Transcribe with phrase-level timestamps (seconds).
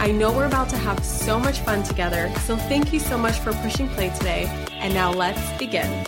[0.00, 3.38] I know we're about to have so much fun together, so thank you so much
[3.38, 4.46] for pushing play today.
[4.72, 6.06] And now let's begin.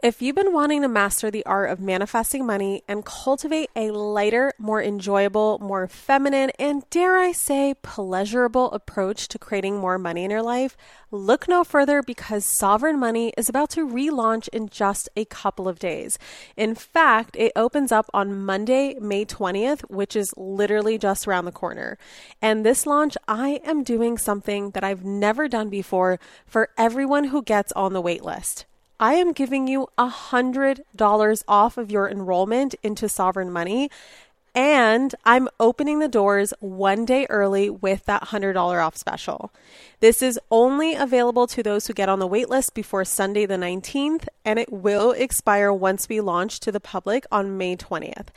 [0.00, 4.52] If you've been wanting to master the art of manifesting money and cultivate a lighter,
[4.56, 10.30] more enjoyable, more feminine, and dare I say, pleasurable approach to creating more money in
[10.30, 10.76] your life,
[11.10, 15.80] look no further because Sovereign Money is about to relaunch in just a couple of
[15.80, 16.16] days.
[16.56, 21.50] In fact, it opens up on Monday, May 20th, which is literally just around the
[21.50, 21.98] corner.
[22.40, 27.42] And this launch, I am doing something that I've never done before for everyone who
[27.42, 28.64] gets on the wait list.
[29.00, 33.90] I am giving you a $100 off of your enrollment into Sovereign Money.
[34.54, 39.52] And I'm opening the doors one day early with that $100 off special.
[40.00, 44.26] This is only available to those who get on the waitlist before Sunday the 19th,
[44.44, 48.28] and it will expire once we launch to the public on May 20th.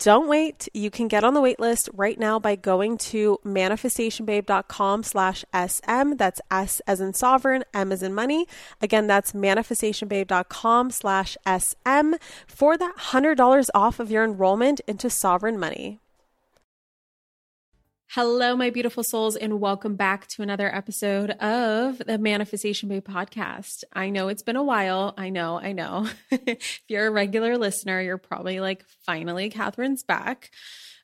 [0.00, 0.66] Don't wait.
[0.72, 6.14] You can get on the wait list right now by going to manifestationbabe.com slash SM.
[6.16, 8.46] That's S as in sovereign, M as in money.
[8.80, 12.14] Again, that's manifestationbabe.com slash SM
[12.46, 16.00] for that $100 off of your enrollment into sovereign money.
[18.14, 23.84] Hello, my beautiful souls, and welcome back to another episode of the Manifestation Babe podcast.
[23.92, 25.14] I know it's been a while.
[25.16, 26.08] I know, I know.
[26.32, 30.50] if you're a regular listener, you're probably like, finally, Kathrin's back.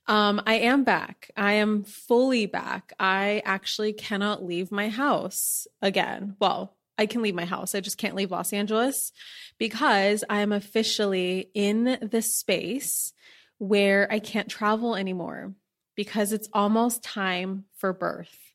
[0.08, 1.30] Um, I am back.
[1.36, 2.92] I am fully back.
[2.98, 6.34] I actually cannot leave my house again.
[6.40, 7.76] Well, I can leave my house.
[7.76, 9.12] I just can't leave Los Angeles
[9.58, 13.12] because I am officially in the space
[13.58, 15.54] where I can't travel anymore
[15.96, 18.52] because it's almost time for birth,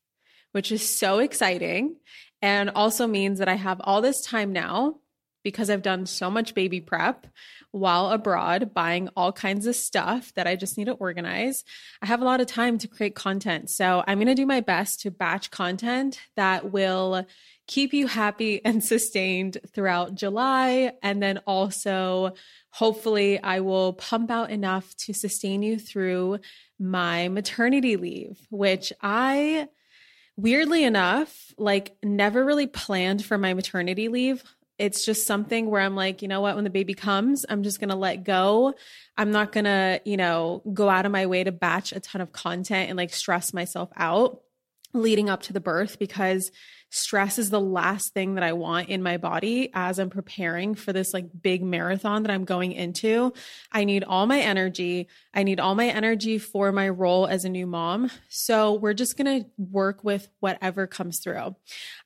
[0.52, 1.98] which is so exciting
[2.42, 4.96] and also means that I have all this time now
[5.44, 7.28] because I've done so much baby prep
[7.72, 11.64] while abroad, buying all kinds of stuff that I just need to organize.
[12.02, 13.70] I have a lot of time to create content.
[13.70, 17.26] So I'm going to do my best to batch content that will
[17.72, 20.92] keep you happy and sustained throughout July.
[21.02, 22.34] And then also,
[22.70, 26.40] hopefully, I will pump out enough to sustain you through
[26.78, 29.70] my maternity leave, which I
[30.38, 34.44] weirdly enough, like never really planned for my maternity leave.
[34.80, 37.80] It's just something where I'm like, you know what, when the baby comes, I'm just
[37.80, 38.74] going to let go.
[39.16, 42.22] I'm not going to, you know, go out of my way to batch a ton
[42.22, 44.42] of content and like stress myself out
[44.94, 46.52] leading up to the birth because
[46.92, 50.92] stress is the last thing that I want in my body as I'm preparing for
[50.92, 53.34] this like big marathon that I'm going into.
[53.72, 55.08] I need all my energy.
[55.34, 58.12] I need all my energy for my role as a new mom.
[58.28, 61.56] So we're just going to work with whatever comes through.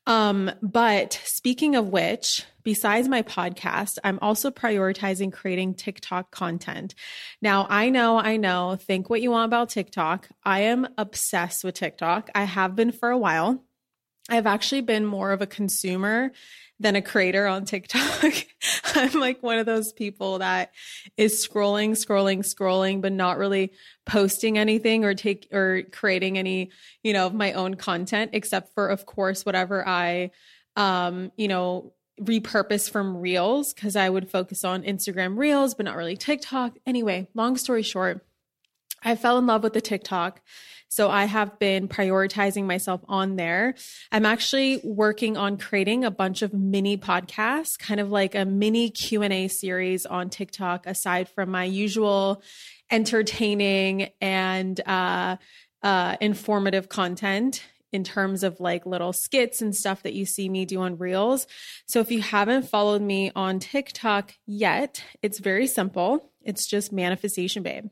[0.06, 6.94] Um, but speaking of which, besides my podcast, I'm also prioritizing creating TikTok content.
[7.42, 10.30] Now, I know, I know, think what you want about TikTok.
[10.44, 12.30] I am obsessed with TikTok.
[12.36, 13.64] I have been for a while.
[14.30, 16.32] I've actually been more of a consumer
[16.80, 18.34] than a creator on TikTok.
[18.96, 20.72] I'm like one of those people that
[21.16, 23.72] is scrolling, scrolling, scrolling, but not really
[24.06, 26.72] posting anything or take or creating any,
[27.04, 30.32] you know, of my own content, except for, of course, whatever I,
[30.76, 35.98] um, you know, repurpose from Reels because I would focus on Instagram Reels, but not
[35.98, 36.78] really TikTok.
[36.86, 38.26] Anyway, long story short,
[39.04, 40.42] I fell in love with the TikTok
[40.96, 43.76] so I have been prioritizing myself on there.
[44.14, 48.90] I'm actually working on creating a bunch of mini podcasts, kind of like a mini
[48.92, 52.42] Q&A series on TikTok aside from my usual
[52.90, 55.36] entertaining and uh,
[55.84, 60.64] uh, informative content in terms of like little skits and stuff that you see me
[60.66, 61.46] do on Reels.
[61.88, 66.32] So if you haven't followed me on TikTok yet, it's very simple.
[66.42, 67.88] It's just Manifestation Babe.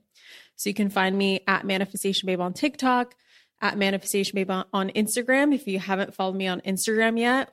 [0.63, 3.15] So you can find me at Manifestation Babe on TikTok,
[3.61, 5.53] at Manifestation Babe on Instagram.
[5.53, 7.49] If you haven't followed me on Instagram yet,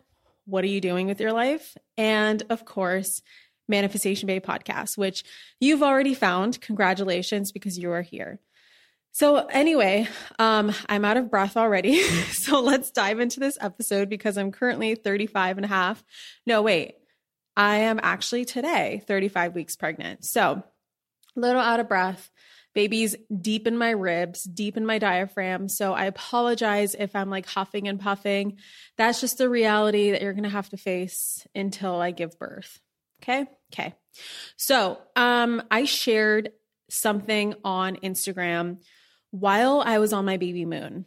[0.46, 1.76] what are you doing with your life?
[1.98, 3.20] And of course,
[3.66, 5.24] Manifestation Babe podcast, which
[5.58, 6.60] you've already found.
[6.60, 8.38] Congratulations because you are here.
[9.10, 10.06] So, anyway,
[10.38, 12.00] um, I'm out of breath already.
[12.30, 16.04] so, let's dive into this episode because I'm currently 35 and a half.
[16.46, 16.94] No, wait,
[17.56, 20.24] I am actually today 35 weeks pregnant.
[20.24, 20.62] So,
[21.36, 22.30] a little out of breath.
[22.74, 25.68] Baby's deep in my ribs, deep in my diaphragm.
[25.68, 28.58] So, I apologize if I'm like huffing and puffing.
[28.96, 32.80] That's just the reality that you're going to have to face until I give birth.
[33.22, 33.46] Okay.
[33.72, 33.94] Okay.
[34.56, 36.50] So, um, I shared
[36.88, 38.78] something on Instagram
[39.30, 41.06] while I was on my baby moon.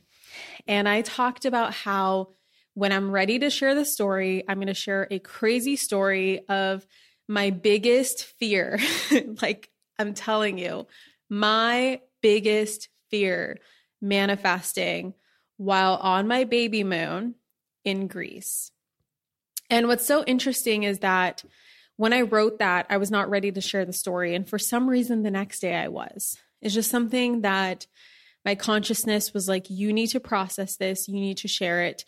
[0.68, 2.30] And I talked about how
[2.74, 6.86] when I'm ready to share the story, I'm going to share a crazy story of
[7.28, 8.80] my biggest fear.
[9.42, 9.70] like
[10.00, 10.88] I'm telling you,
[11.30, 13.60] my biggest fear
[14.02, 15.14] manifesting
[15.58, 17.36] while on my baby moon
[17.84, 18.72] in Greece.
[19.70, 21.44] And what's so interesting is that
[21.96, 24.36] when I wrote that, I was not ready to share the story.
[24.36, 26.38] And for some reason, the next day I was.
[26.62, 27.88] It's just something that
[28.46, 32.04] my consciousness was like, you need to process this, you need to share it.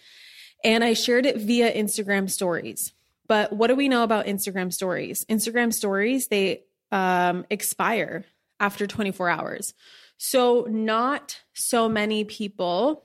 [0.63, 2.94] And I shared it via Instagram stories.
[3.27, 5.25] But what do we know about Instagram stories?
[5.25, 8.25] Instagram stories, they um, expire
[8.60, 9.74] after 24 hours.
[10.18, 13.04] So, not so many people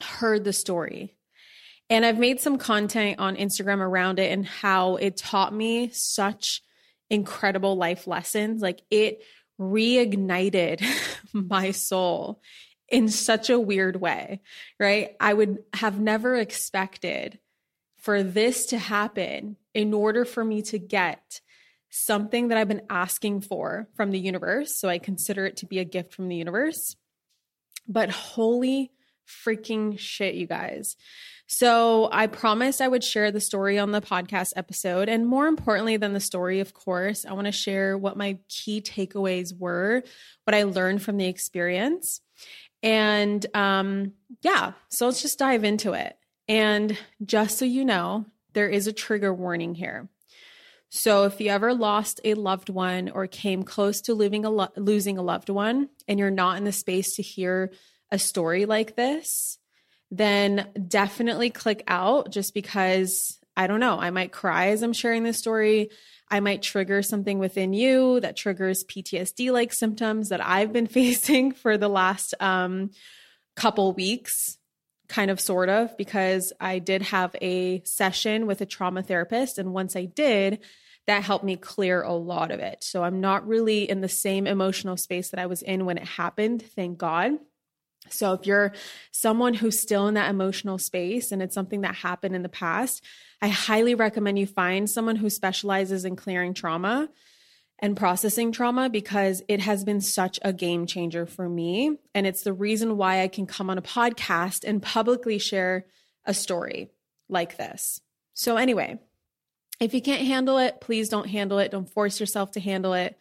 [0.00, 1.16] heard the story.
[1.90, 6.62] And I've made some content on Instagram around it and how it taught me such
[7.10, 8.62] incredible life lessons.
[8.62, 9.22] Like it
[9.60, 10.84] reignited
[11.32, 12.40] my soul
[12.88, 14.40] in such a weird way,
[14.80, 15.16] right?
[15.20, 17.38] I would have never expected
[17.98, 21.40] for this to happen in order for me to get
[21.96, 24.76] something that I've been asking for from the universe.
[24.76, 26.96] So I consider it to be a gift from the universe.
[27.86, 28.90] But holy
[29.28, 30.96] freaking shit, you guys.
[31.46, 35.08] So I promised I would share the story on the podcast episode.
[35.08, 38.80] And more importantly than the story, of course, I want to share what my key
[38.80, 40.02] takeaways were,
[40.42, 42.20] what I learned from the experience.
[42.82, 46.18] And um, yeah, so let's just dive into it.
[46.48, 50.08] And just so you know, there is a trigger warning here.
[50.96, 54.68] So if you ever lost a loved one or came close to losing a, lo-
[54.76, 57.72] losing a loved one and you're not in the space to hear
[58.12, 59.58] a story like this,
[60.12, 65.24] then definitely click out just because I don't know, I might cry as I'm sharing
[65.24, 65.90] this story.
[66.30, 71.50] I might trigger something within you that triggers PTSD like symptoms that I've been facing
[71.50, 72.92] for the last um,
[73.56, 74.58] couple weeks,
[75.08, 79.58] kind of, sort of, because I did have a session with a trauma therapist.
[79.58, 80.60] And once I did,
[81.06, 82.82] that helped me clear a lot of it.
[82.82, 86.06] So I'm not really in the same emotional space that I was in when it
[86.06, 87.32] happened, thank God.
[88.10, 88.72] So if you're
[89.12, 93.02] someone who's still in that emotional space and it's something that happened in the past,
[93.40, 97.08] I highly recommend you find someone who specializes in clearing trauma
[97.78, 101.96] and processing trauma because it has been such a game changer for me.
[102.14, 105.86] And it's the reason why I can come on a podcast and publicly share
[106.24, 106.90] a story
[107.28, 108.00] like this.
[108.34, 108.98] So, anyway,
[109.80, 111.70] if you can't handle it, please don't handle it.
[111.70, 113.18] Don't force yourself to handle it.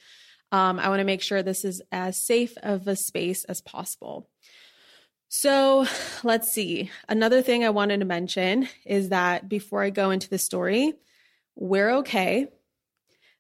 [0.52, 4.30] Um, I want to make sure this is as safe of a space as possible.
[5.30, 5.88] So
[6.24, 6.92] let's see.
[7.10, 10.94] Another thing I wanted to mention is that before I go into the story,
[11.56, 12.48] we're okay.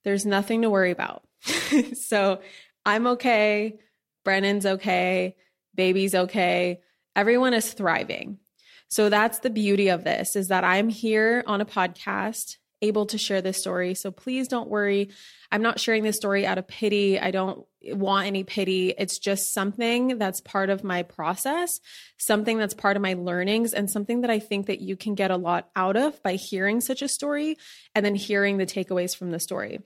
[0.03, 1.23] There's nothing to worry about.
[1.93, 2.41] so
[2.83, 3.77] I'm okay.
[4.25, 5.35] Brennan's okay.
[5.75, 6.81] Baby's okay.
[7.15, 8.39] Everyone is thriving.
[8.87, 13.17] So that's the beauty of this is that I'm here on a podcast able to
[13.17, 13.95] share this story.
[13.95, 15.09] So please don't worry.
[15.51, 17.17] I'm not sharing this story out of pity.
[17.17, 18.93] I don't want any pity.
[18.97, 21.79] It's just something that's part of my process,
[22.17, 25.31] something that's part of my learnings, and something that I think that you can get
[25.31, 27.57] a lot out of by hearing such a story
[27.95, 29.79] and then hearing the takeaways from the story.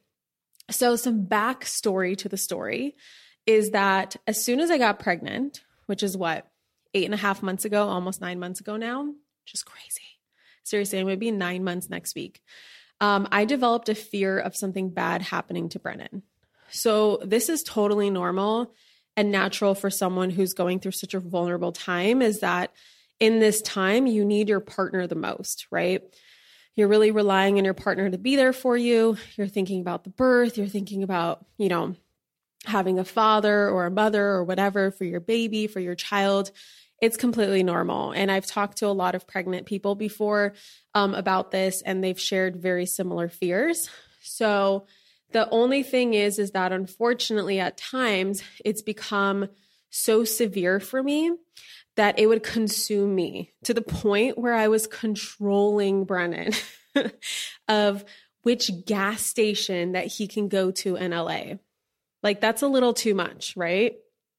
[0.70, 2.96] So, some backstory to the story
[3.46, 6.46] is that as soon as I got pregnant, which is what,
[6.94, 9.14] eight and a half months ago, almost nine months ago now,
[9.46, 10.02] just crazy.
[10.64, 12.42] Seriously, I'm to be nine months next week
[13.00, 16.24] um, I developed a fear of something bad happening to Brennan.
[16.70, 18.74] So this is totally normal
[19.16, 22.72] and natural for someone who's going through such a vulnerable time is that
[23.20, 26.04] in this time, you need your partner the most, right?
[26.76, 29.18] You're really relying on your partner to be there for you.
[29.36, 30.58] You're thinking about the birth.
[30.58, 31.96] You're thinking about, you know,
[32.66, 36.52] having a father or a mother or whatever for your baby, for your child
[37.02, 38.12] it's completely normal.
[38.12, 40.54] And I've talked to a lot of pregnant people before
[40.94, 43.90] um, about this, and they've shared very similar fears.
[44.22, 44.88] So
[45.32, 49.48] the only thing is, is that unfortunately, at times, it's become
[49.90, 51.32] so severe for me
[51.96, 56.54] that it would consume me to the point where I was controlling Brennan.
[57.68, 58.06] of
[58.44, 61.56] which gas station that he can go to in LA.
[62.24, 63.96] Like that's a little too much, right?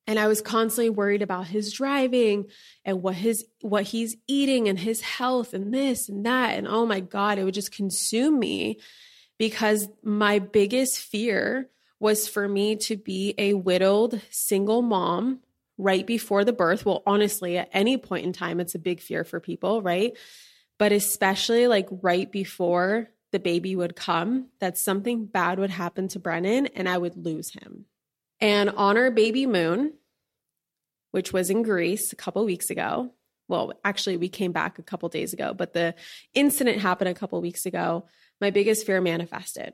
[0.08, 2.46] And I was constantly worried about his driving
[2.82, 6.86] and what his what he's eating and his health and this and that and oh
[6.86, 8.80] my god, it would just consume me
[9.38, 11.68] because my biggest fear
[12.00, 15.40] was for me to be a widowed single mom
[15.76, 16.86] right before the birth.
[16.86, 20.16] Well, honestly, at any point in time it's a big fear for people, right?
[20.78, 26.18] But especially like right before the baby would come, that something bad would happen to
[26.18, 27.84] Brennan and I would lose him.
[28.40, 29.95] And on our baby moon,
[31.11, 33.12] which was in Greece a couple weeks ago,
[33.49, 35.95] well, actually, we came back a couple days ago, but the
[36.35, 38.04] incident happened a couple weeks ago.
[38.40, 39.73] My biggest fear manifested.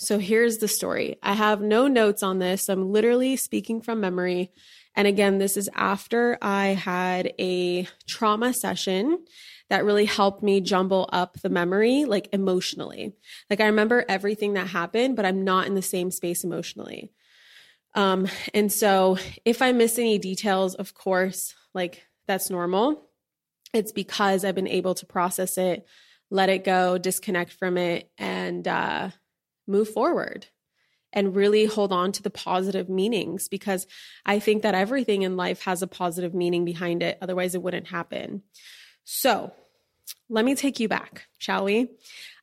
[0.00, 1.16] So here's the story.
[1.22, 2.68] I have no notes on this.
[2.68, 4.52] I'm literally speaking from memory.
[4.94, 9.24] And again, this is after I had a trauma session
[9.70, 13.14] that really helped me jumble up the memory, like emotionally.
[13.50, 17.12] Like I remember everything that happened, but I'm not in the same space emotionally.
[17.94, 23.08] Um, and so if I miss any details, of course, like that's normal.
[23.74, 25.86] It's because I've been able to process it,
[26.30, 29.10] let it go, disconnect from it, and uh,
[29.66, 30.46] move forward
[31.12, 33.86] and really hold on to the positive meanings because
[34.26, 37.18] I think that everything in life has a positive meaning behind it.
[37.22, 38.42] Otherwise, it wouldn't happen.
[39.04, 39.52] So
[40.28, 41.88] let me take you back, shall we?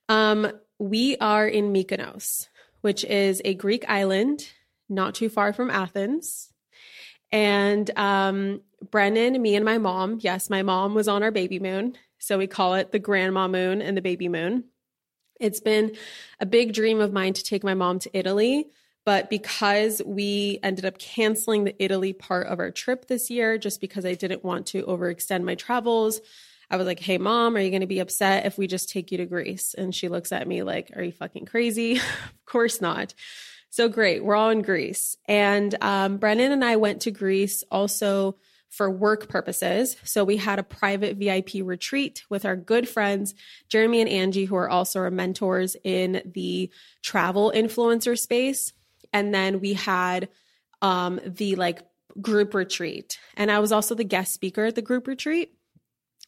[0.09, 2.47] Um, we are in Mykonos,
[2.81, 4.47] which is a Greek island
[4.89, 6.51] not too far from Athens.
[7.31, 8.61] And um,
[8.91, 11.95] Brennan, me, and my mom, yes, my mom was on our baby moon.
[12.19, 14.65] So we call it the grandma moon and the baby moon.
[15.39, 15.95] It's been
[16.39, 18.67] a big dream of mine to take my mom to Italy.
[19.05, 23.79] But because we ended up canceling the Italy part of our trip this year, just
[23.79, 26.21] because I didn't want to overextend my travels,
[26.71, 29.11] I was like, hey, mom, are you going to be upset if we just take
[29.11, 29.75] you to Greece?
[29.75, 31.97] And she looks at me like, are you fucking crazy?
[31.97, 33.13] of course not.
[33.75, 34.23] So great.
[34.23, 35.17] We're all in Greece.
[35.25, 38.37] And um, Brennan and I went to Greece also
[38.69, 39.97] for work purposes.
[40.05, 43.35] So we had a private VIP retreat with our good friends,
[43.67, 46.71] Jeremy and Angie, who are also our mentors in the
[47.03, 48.71] travel influencer space.
[49.11, 50.29] And then we had
[50.81, 51.81] um, the like
[52.21, 53.19] group retreat.
[53.35, 55.51] And I was also the guest speaker at the group retreat.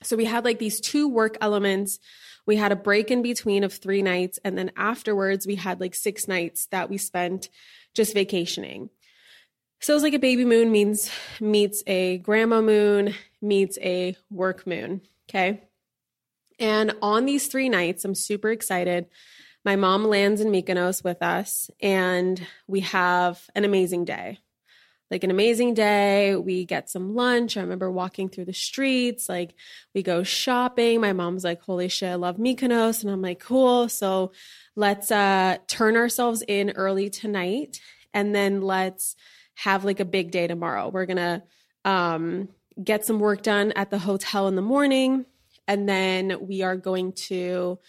[0.03, 1.99] So we had like these two work elements
[2.47, 4.39] we had a break in between of three nights.
[4.43, 7.49] And then afterwards, we had like six nights that we spent
[7.93, 8.89] just vacationing.
[9.81, 14.65] So it was like a baby moon means meets a grandma moon meets a work
[14.65, 15.01] moon.
[15.29, 15.61] Okay.
[16.57, 19.05] And on these three nights, I'm super excited.
[19.63, 24.39] My mom lands in Mykonos with us, and we have an amazing day
[25.09, 26.35] like an amazing day.
[26.35, 27.55] We get some lunch.
[27.55, 29.29] I remember walking through the streets.
[29.29, 29.53] Like
[29.93, 31.01] we go shopping.
[31.01, 33.03] My mom's like, holy shit, I love Mykonos.
[33.03, 33.89] And I'm like, cool.
[33.89, 34.31] So
[34.75, 37.79] let's uh, turn ourselves in early tonight
[38.13, 39.15] and then let's
[39.55, 40.89] have like a big day tomorrow.
[40.89, 41.43] We're going to
[41.85, 42.49] um,
[42.81, 45.25] get some work done at the hotel in the morning.
[45.67, 47.79] And then we are going to,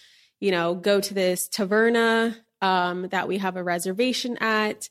[0.41, 4.89] you know, go to this taverna um, that we have a reservation at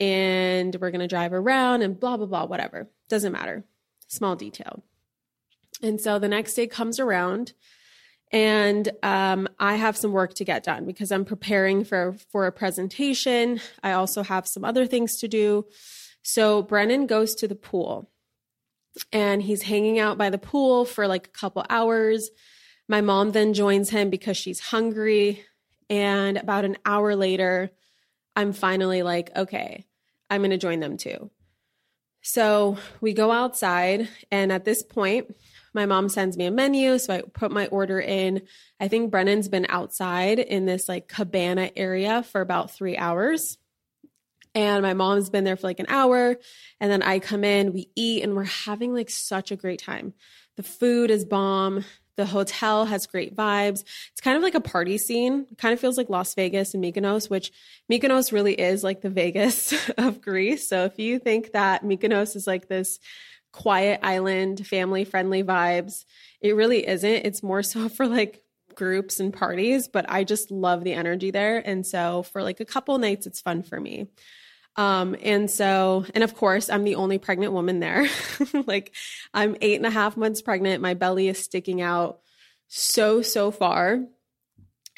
[0.00, 2.88] and we're going to drive around and blah, blah, blah, whatever.
[3.08, 3.64] Doesn't matter.
[4.08, 4.82] Small detail.
[5.82, 7.52] And so the next day comes around
[8.32, 12.52] and um, I have some work to get done because I'm preparing for, for a
[12.52, 13.60] presentation.
[13.82, 15.66] I also have some other things to do.
[16.22, 18.10] So Brennan goes to the pool
[19.12, 22.30] and he's hanging out by the pool for like a couple hours.
[22.88, 25.44] My mom then joins him because she's hungry.
[25.90, 27.70] And about an hour later,
[28.34, 29.86] I'm finally like, okay,
[30.30, 31.30] I'm going to join them too.
[32.22, 35.34] So we go outside, and at this point,
[35.74, 36.98] my mom sends me a menu.
[36.98, 38.42] So I put my order in.
[38.78, 43.58] I think Brennan's been outside in this like cabana area for about three hours.
[44.54, 46.36] And my mom's been there for like an hour.
[46.78, 50.12] And then I come in, we eat, and we're having like such a great time.
[50.56, 51.84] The food is bomb.
[52.16, 53.84] The hotel has great vibes.
[54.10, 55.46] It's kind of like a party scene.
[55.50, 57.52] It kind of feels like Las Vegas and Mykonos, which
[57.90, 60.68] Mykonos really is like the Vegas of Greece.
[60.68, 62.98] So if you think that Mykonos is like this
[63.52, 66.04] quiet island, family friendly vibes,
[66.40, 67.26] it really isn't.
[67.26, 68.42] It's more so for like
[68.74, 71.58] groups and parties, but I just love the energy there.
[71.58, 74.08] And so for like a couple nights, it's fun for me.
[74.76, 78.08] Um, and so, and of course, I'm the only pregnant woman there.
[78.66, 78.94] like,
[79.34, 80.82] I'm eight and a half months pregnant.
[80.82, 82.20] My belly is sticking out
[82.68, 84.00] so, so far.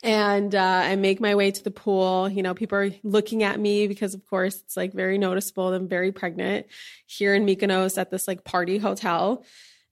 [0.02, 2.28] And uh, I make my way to the pool.
[2.28, 5.72] You know, people are looking at me because, of course, it's like very noticeable.
[5.72, 6.66] I'm very pregnant
[7.06, 9.44] here in Mykonos at this like party hotel.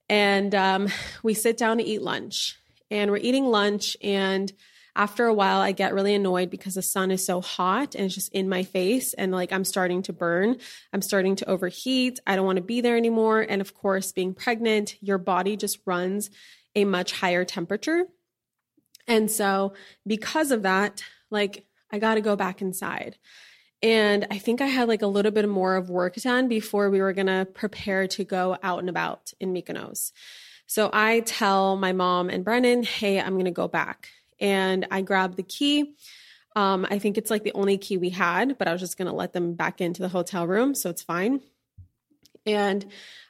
[0.07, 0.89] And um,
[1.23, 2.57] we sit down to eat lunch.
[2.91, 4.51] And we're eating lunch, and
[4.95, 8.15] after a while, I get really annoyed because the sun is so hot and it's
[8.15, 9.13] just in my face.
[9.13, 10.57] And like I'm starting to burn,
[10.91, 12.19] I'm starting to overheat.
[12.27, 13.41] I don't want to be there anymore.
[13.41, 16.29] And of course, being pregnant, your body just runs
[16.75, 18.05] a much higher temperature.
[19.07, 19.73] And so,
[20.05, 23.17] because of that, like I got to go back inside.
[23.81, 27.01] And I think I had like a little bit more of work done before we
[27.01, 30.13] were going to prepare to go out and about in Mykonos.
[30.67, 34.07] So I tell my mom and Brennan, hey, I'm going to go back.
[34.43, 35.95] And I grab the key.
[36.55, 39.07] Um, I think it's like the only key we had, but I was just going
[39.07, 40.75] to let them back into the hotel room.
[40.75, 41.41] So it's fine.
[42.45, 42.85] And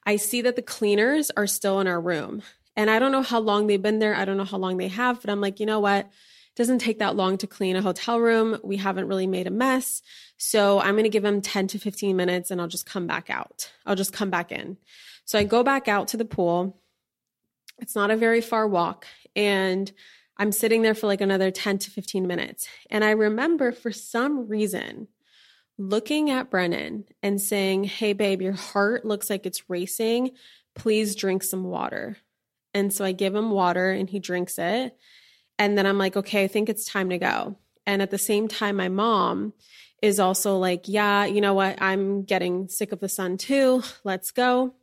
[0.05, 2.41] I see that the cleaners are still in our room.
[2.75, 4.15] And I don't know how long they've been there.
[4.15, 6.05] I don't know how long they have, but I'm like, you know what?
[6.07, 8.57] It doesn't take that long to clean a hotel room.
[8.63, 10.01] We haven't really made a mess.
[10.37, 13.29] So I'm going to give them 10 to 15 minutes and I'll just come back
[13.29, 13.71] out.
[13.85, 14.77] I'll just come back in.
[15.25, 16.81] So I go back out to the pool.
[17.79, 19.05] It's not a very far walk.
[19.35, 19.91] And
[20.37, 22.67] I'm sitting there for like another 10 to 15 minutes.
[22.89, 25.07] And I remember for some reason
[25.77, 30.31] looking at Brennan and saying, Hey, babe, your heart looks like it's racing.
[30.75, 32.17] Please drink some water.
[32.73, 34.97] And so I give him water and he drinks it.
[35.59, 37.57] And then I'm like, okay, I think it's time to go.
[37.85, 39.53] And at the same time, my mom
[40.01, 41.81] is also like, yeah, you know what?
[41.81, 43.83] I'm getting sick of the sun too.
[44.03, 44.73] Let's go.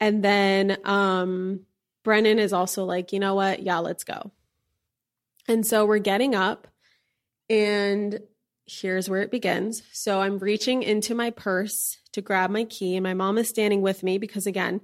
[0.00, 1.60] And then um,
[2.02, 3.62] Brennan is also like, you know what?
[3.62, 4.32] Yeah, let's go.
[5.48, 6.68] And so we're getting up,
[7.50, 8.20] and
[8.66, 9.82] here's where it begins.
[9.92, 13.82] So I'm reaching into my purse to grab my key, and my mom is standing
[13.82, 14.80] with me because, again,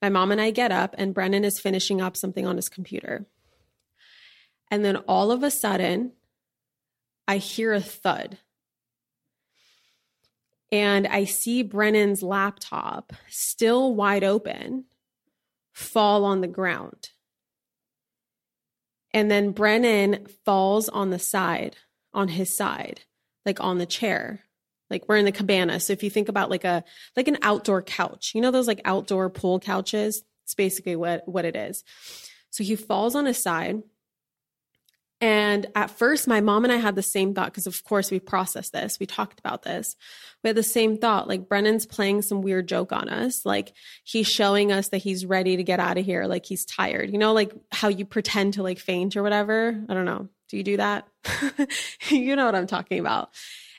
[0.00, 3.26] my mom and I get up, and Brennan is finishing up something on his computer.
[4.70, 6.12] And then all of a sudden,
[7.26, 8.38] I hear a thud.
[10.70, 14.84] And I see Brennan's laptop, still wide open,
[15.72, 17.10] fall on the ground.
[19.14, 21.76] And then Brennan falls on the side,
[22.12, 23.00] on his side,
[23.46, 24.44] like on the chair
[24.90, 25.80] like we're in the cabana.
[25.80, 26.84] So if you think about like a
[27.16, 30.22] like an outdoor couch you know those like outdoor pool couches?
[30.44, 31.84] It's basically what what it is.
[32.50, 33.82] So he falls on his side
[35.24, 38.20] and at first my mom and i had the same thought because of course we
[38.20, 39.96] processed this we talked about this.
[40.42, 43.72] We had the same thought like brennan's playing some weird joke on us like
[44.04, 47.10] he's showing us that he's ready to get out of here like he's tired.
[47.10, 49.82] You know like how you pretend to like faint or whatever?
[49.88, 50.28] I don't know.
[50.50, 51.08] Do you do that?
[52.10, 53.30] You know what i'm talking about.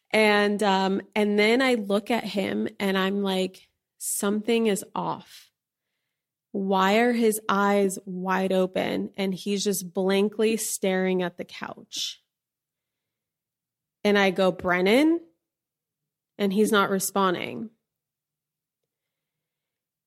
[0.09, 3.67] And um and then I look at him and I'm like
[3.99, 5.44] something is off.
[6.55, 12.21] Why are his eyes wide open and he's just blankly staring at the couch?
[14.05, 15.19] And I go, Brennan?
[16.37, 17.71] And he's not responding.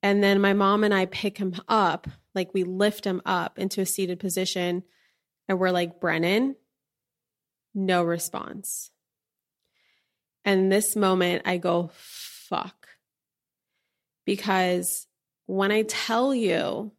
[0.03, 3.83] And then my mom and I pick him up, like we lift him up into
[3.83, 4.85] a seated position,
[5.51, 6.57] and we're like, Brennan,
[7.75, 8.91] no response.
[10.47, 12.89] And this moment, I go, fuck.
[14.25, 15.08] Because
[15.49, 16.93] when I tell you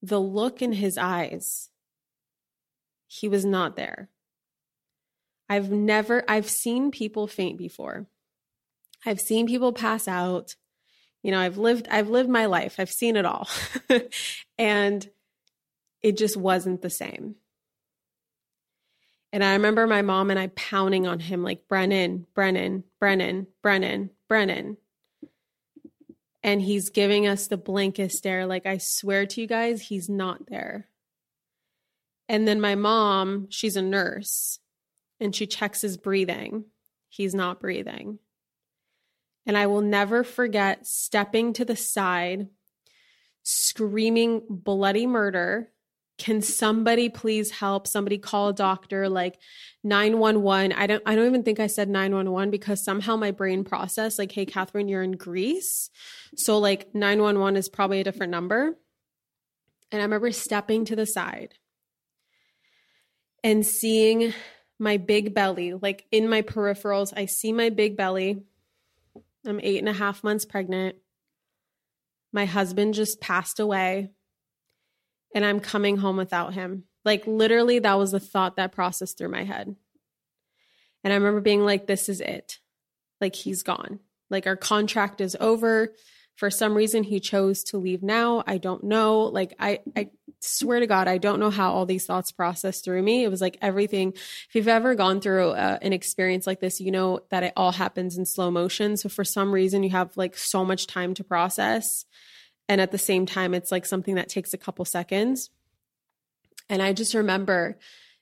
[0.00, 1.68] the look in his eyes,
[3.08, 4.08] he was not there.
[5.48, 8.06] I've never, I've seen people faint before.
[9.04, 10.54] I've seen people pass out.
[11.24, 12.76] You know, I've lived, I've lived my life.
[12.78, 13.48] I've seen it all.
[14.58, 15.08] and
[16.02, 17.34] it just wasn't the same.
[19.32, 24.10] And I remember my mom and I pounding on him like, Brennan, Brennan, Brennan, Brennan,
[24.28, 24.76] Brennan.
[26.46, 28.46] And he's giving us the blankest stare.
[28.46, 30.88] Like, I swear to you guys, he's not there.
[32.28, 34.60] And then my mom, she's a nurse
[35.20, 36.64] and she checks his breathing.
[37.08, 38.20] He's not breathing.
[39.44, 42.48] And I will never forget stepping to the side,
[43.42, 45.70] screaming bloody murder
[46.18, 47.86] can somebody please help?
[47.86, 49.38] Somebody call a doctor like
[49.86, 54.18] 911 i don't i don't even think i said 911 because somehow my brain processed
[54.18, 55.90] like hey Kathrin you're in greece.
[56.34, 58.76] So like 911 is probably a different number.
[59.92, 61.54] And i remember stepping to the side
[63.44, 64.34] and seeing
[64.78, 67.12] my big belly like in my peripherals.
[67.16, 68.42] I see my big belly.
[69.46, 70.96] I'm eight and a half months pregnant.
[72.32, 74.10] My husband just passed away
[75.36, 76.84] and I'm coming home without him.
[77.04, 79.76] Like literally, that was the thought that processed through my head.
[81.04, 82.58] And I remember being like, this is it.
[83.20, 84.00] Like he's gone.
[84.30, 85.92] Like our contract is over.
[86.36, 88.44] For some reason, he chose to leave now.
[88.46, 89.24] I don't know.
[89.24, 90.08] Like I, I
[90.40, 93.22] swear to God, I don't know how all these thoughts processed through me.
[93.22, 94.14] It was like everything.
[94.14, 97.72] If you've ever gone through uh, an experience like this, you know that it all
[97.72, 98.96] happens in slow motion.
[98.96, 102.06] So for some reason, you have like so much time to process
[102.68, 105.50] and at the same time it's like something that takes a couple seconds
[106.68, 107.76] and i just remember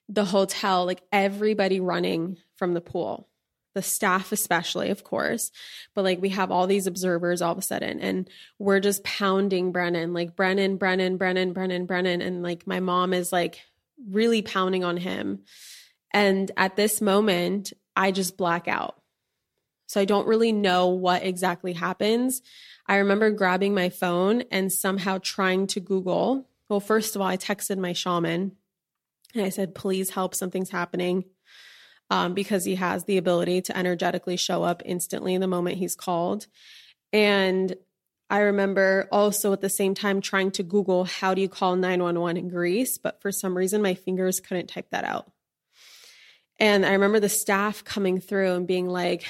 [0.09, 3.29] the hotel, like everybody running from the pool,
[3.75, 5.51] the staff, especially, of course.
[5.95, 8.29] But like we have all these observers all of a sudden, and
[8.59, 12.21] we're just pounding Brennan, like Brennan, Brennan, Brennan, Brennan, Brennan.
[12.21, 13.61] And like my mom is like
[14.09, 15.41] really pounding on him.
[16.13, 19.01] And at this moment, I just black out.
[19.87, 22.43] So I don't really know what exactly happens.
[22.87, 26.49] I remember grabbing my phone and somehow trying to Google.
[26.69, 28.53] Well, first of all, I texted my shaman
[29.35, 31.25] and I said, please help, something's happening.
[32.11, 36.47] Um, because he has the ability to energetically show up instantly the moment he's called.
[37.15, 37.75] And
[38.29, 42.37] I remember also at the same time trying to Google how do you call 911
[42.37, 45.31] in Greece, but for some reason my fingers couldn't type that out.
[46.61, 49.27] And I remember the staff coming through and being like,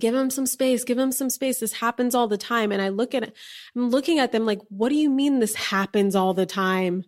[0.00, 1.60] give him some space, give him some space.
[1.60, 2.72] This happens all the time.
[2.72, 3.32] And I look at
[3.76, 7.04] I'm looking at them like, what do you mean this happens all the time?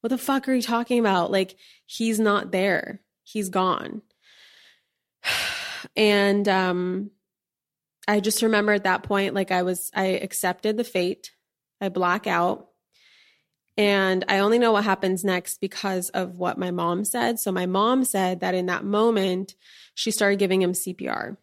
[0.00, 1.30] What the fuck are you talking about?
[1.32, 3.00] Like, he's not there.
[3.22, 4.02] He's gone.
[5.96, 7.10] And um
[8.08, 11.32] I just remember at that point, like I was I accepted the fate.
[11.80, 12.68] I black out.
[13.76, 17.40] And I only know what happens next because of what my mom said.
[17.40, 19.54] So my mom said that in that moment,
[19.94, 21.36] she started giving him CPR.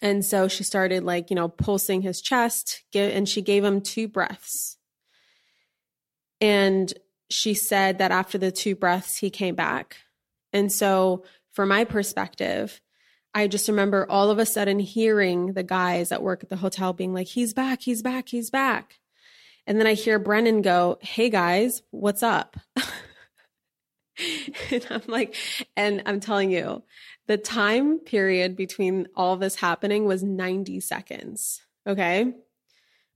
[0.00, 4.06] And so she started like, you know, pulsing his chest, and she gave him two
[4.06, 4.76] breaths.
[6.40, 6.92] And
[7.30, 9.96] she said that after the two breaths, he came back.
[10.52, 12.80] And so, from my perspective,
[13.34, 16.92] I just remember all of a sudden hearing the guys that work at the hotel
[16.92, 19.00] being like, he's back, he's back, he's back.
[19.66, 22.56] And then I hear Brennan go, hey guys, what's up?
[24.70, 25.34] and I'm like,
[25.76, 26.82] and I'm telling you,
[27.28, 31.60] the time period between all this happening was 90 seconds.
[31.86, 32.32] Okay.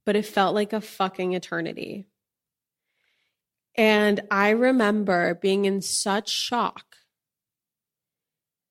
[0.05, 2.05] But it felt like a fucking eternity.
[3.75, 6.95] And I remember being in such shock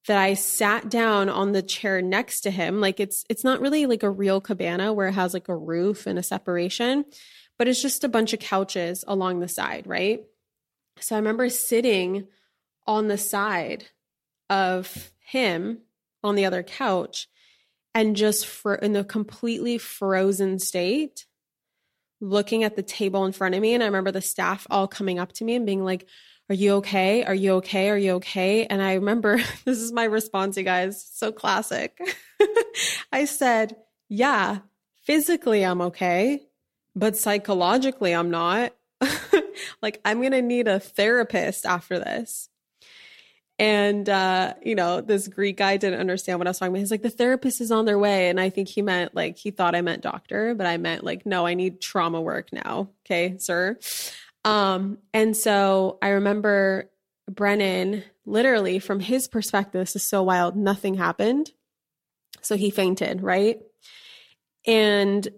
[0.06, 2.80] that I sat down on the chair next to him.
[2.80, 6.06] Like it's it's not really like a real cabana where it has like a roof
[6.06, 7.04] and a separation,
[7.58, 10.20] but it's just a bunch of couches along the side, right?
[11.00, 12.28] So I remember sitting
[12.86, 13.86] on the side
[14.52, 15.78] of him
[16.22, 17.26] on the other couch
[17.94, 21.24] and just for in a completely frozen state
[22.20, 23.72] looking at the table in front of me.
[23.72, 26.06] And I remember the staff all coming up to me and being like,
[26.50, 27.24] Are you okay?
[27.24, 27.88] Are you okay?
[27.88, 28.66] Are you okay?
[28.66, 31.02] And I remember this is my response, you guys.
[31.14, 31.98] So classic.
[33.12, 33.76] I said,
[34.10, 34.58] Yeah,
[35.06, 36.42] physically I'm okay,
[36.94, 38.74] but psychologically I'm not.
[39.82, 42.50] like, I'm going to need a therapist after this.
[43.58, 46.80] And, uh, you know, this Greek guy didn't understand what I was talking about.
[46.80, 48.28] He's like, the therapist is on their way.
[48.28, 51.26] And I think he meant like, he thought I meant doctor, but I meant like,
[51.26, 52.88] no, I need trauma work now.
[53.04, 53.78] Okay, sir.
[54.44, 56.90] Um, and so I remember
[57.30, 61.50] Brennan literally from his perspective, this is so wild, nothing happened.
[62.40, 63.60] So he fainted, right?
[64.66, 65.28] And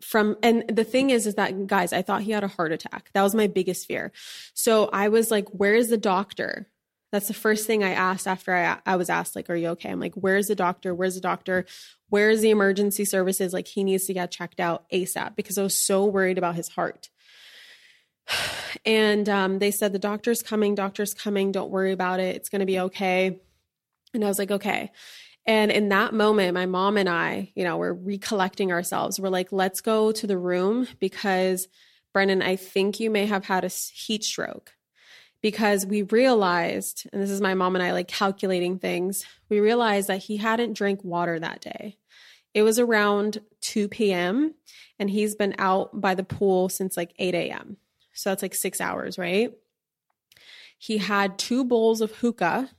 [0.00, 3.10] from and the thing is is that guys i thought he had a heart attack
[3.14, 4.12] that was my biggest fear
[4.54, 6.68] so i was like where is the doctor
[7.10, 9.90] that's the first thing I asked after I, I was asked, like, are you okay?
[9.90, 10.94] I'm like, where's the doctor?
[10.94, 11.64] Where's the doctor?
[12.10, 13.52] Where's the emergency services?
[13.52, 16.68] Like, he needs to get checked out ASAP because I was so worried about his
[16.68, 17.08] heart.
[18.84, 21.52] And um, they said, the doctor's coming, doctor's coming.
[21.52, 22.36] Don't worry about it.
[22.36, 23.40] It's going to be okay.
[24.12, 24.92] And I was like, okay.
[25.46, 29.18] And in that moment, my mom and I, you know, we're recollecting ourselves.
[29.18, 31.66] We're like, let's go to the room because
[32.12, 34.74] Brennan, I think you may have had a heat stroke
[35.40, 40.08] because we realized, and this is my mom and I like calculating things, we realized
[40.08, 41.96] that he hadn't drank water that day.
[42.54, 44.54] It was around 2 p.m.
[44.98, 47.76] and he's been out by the pool since like 8 a.m.
[48.14, 49.52] So that's like six hours, right?
[50.76, 52.70] He had two bowls of hookah,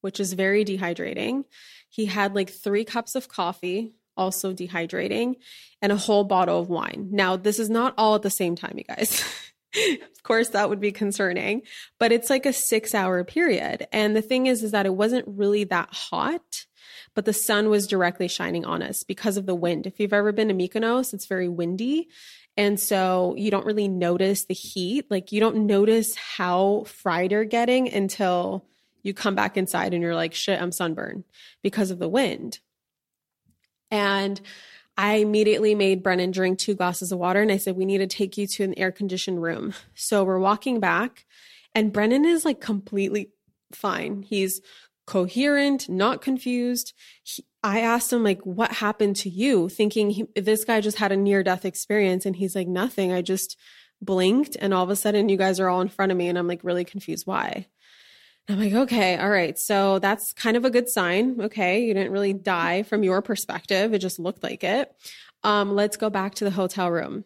[0.00, 1.44] which is very dehydrating.
[1.88, 5.36] He had like three cups of coffee, also dehydrating,
[5.82, 7.08] and a whole bottle of wine.
[7.10, 9.22] Now, this is not all at the same time, you guys.
[10.02, 11.62] of course that would be concerning
[11.98, 13.86] but it's like a 6 hour period.
[13.92, 16.66] And the thing is is that it wasn't really that hot
[17.14, 19.86] but the sun was directly shining on us because of the wind.
[19.86, 22.08] If you've ever been to Mykonos it's very windy.
[22.56, 25.06] And so you don't really notice the heat.
[25.10, 28.66] Like you don't notice how fried you're getting until
[29.02, 31.24] you come back inside and you're like shit I'm sunburned
[31.62, 32.58] because of the wind.
[33.90, 34.40] And
[35.00, 38.06] I immediately made Brennan drink two glasses of water and I said, We need to
[38.06, 39.72] take you to an air conditioned room.
[39.94, 41.24] So we're walking back,
[41.74, 43.30] and Brennan is like completely
[43.72, 44.22] fine.
[44.22, 44.60] He's
[45.06, 46.92] coherent, not confused.
[47.22, 49.70] He, I asked him, like, what happened to you?
[49.70, 52.26] Thinking he, this guy just had a near death experience.
[52.26, 53.12] And he's like, nothing.
[53.12, 53.56] I just
[54.02, 56.28] blinked, and all of a sudden, you guys are all in front of me.
[56.28, 57.66] And I'm like, really confused why.
[58.50, 59.58] I'm like, okay, all right.
[59.58, 61.40] So that's kind of a good sign.
[61.40, 61.84] Okay.
[61.84, 63.94] You didn't really die from your perspective.
[63.94, 64.94] It just looked like it.
[65.42, 67.24] Um, let's go back to the hotel room.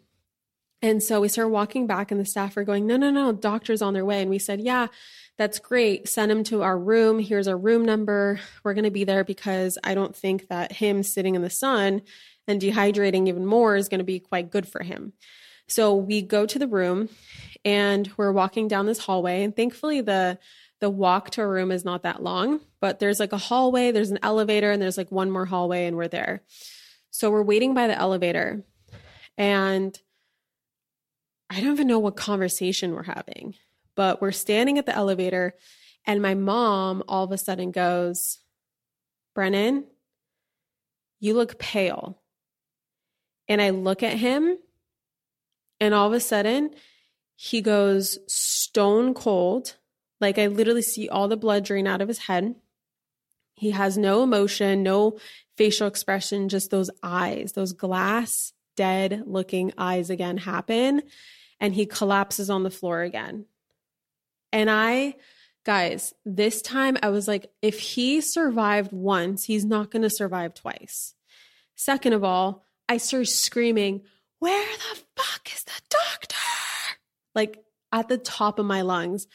[0.83, 3.81] And so we start walking back, and the staff are going, no, no, no, doctor's
[3.81, 4.21] on their way.
[4.21, 4.89] And we said, yeah,
[5.39, 6.09] that's great.
[6.09, 7.19] Send him to our room.
[7.19, 8.39] Here's our room number.
[8.63, 12.03] We're going to be there because I don't think that him sitting in the sun
[12.47, 15.15] and dehydrating even more is going to be quite good for him.
[15.69, 17.09] So we go to the room
[17.65, 19.43] and we're walking down this hallway.
[19.43, 20.39] And thankfully, the
[20.81, 24.11] the walk to a room is not that long, but there's like a hallway, there's
[24.11, 26.43] an elevator, and there's like one more hallway, and we're there.
[27.11, 28.65] So we're waiting by the elevator.
[29.39, 29.99] And
[31.51, 33.55] I don't even know what conversation we're having,
[33.95, 35.55] but we're standing at the elevator,
[36.07, 38.39] and my mom all of a sudden goes,
[39.35, 39.85] Brennan,
[41.21, 42.21] you look pale.
[43.49, 44.59] And I look at him,
[45.81, 46.71] and all of a sudden,
[47.37, 49.77] he goes stone cold.
[50.25, 52.55] Like I literally see all the blood drain out of his head.
[53.57, 55.19] He has no emotion, no
[55.59, 61.03] facial expression, just those eyes, those glass dead looking eyes again happen
[61.61, 63.45] and he collapses on the floor again.
[64.51, 65.17] And I,
[65.63, 70.55] guys, this time I was like, if he survived once, he's not going to survive
[70.55, 71.15] twice.
[71.77, 74.05] Second of all, I started screaming,
[74.39, 76.37] Where the fuck is the doctor?
[77.35, 79.27] Like at the top of my lungs.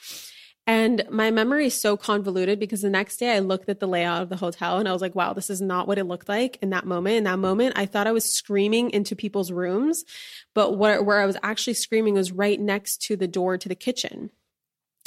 [0.69, 4.21] And my memory is so convoluted because the next day I looked at the layout
[4.21, 6.59] of the hotel and I was like, wow, this is not what it looked like
[6.61, 7.15] in that moment.
[7.15, 10.05] In that moment, I thought I was screaming into people's rooms,
[10.53, 13.73] but where, where I was actually screaming was right next to the door to the
[13.73, 14.29] kitchen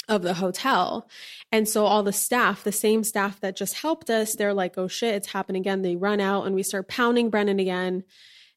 [0.09, 1.07] of the hotel.
[1.49, 4.89] And so all the staff, the same staff that just helped us, they're like, oh
[4.89, 5.81] shit, it's happened again.
[5.81, 8.03] They run out and we start pounding Brennan again.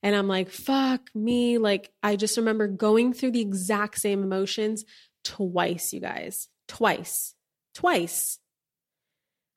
[0.03, 1.59] And I'm like, fuck me.
[1.59, 4.85] Like, I just remember going through the exact same emotions
[5.23, 7.35] twice, you guys twice,
[7.75, 8.39] twice.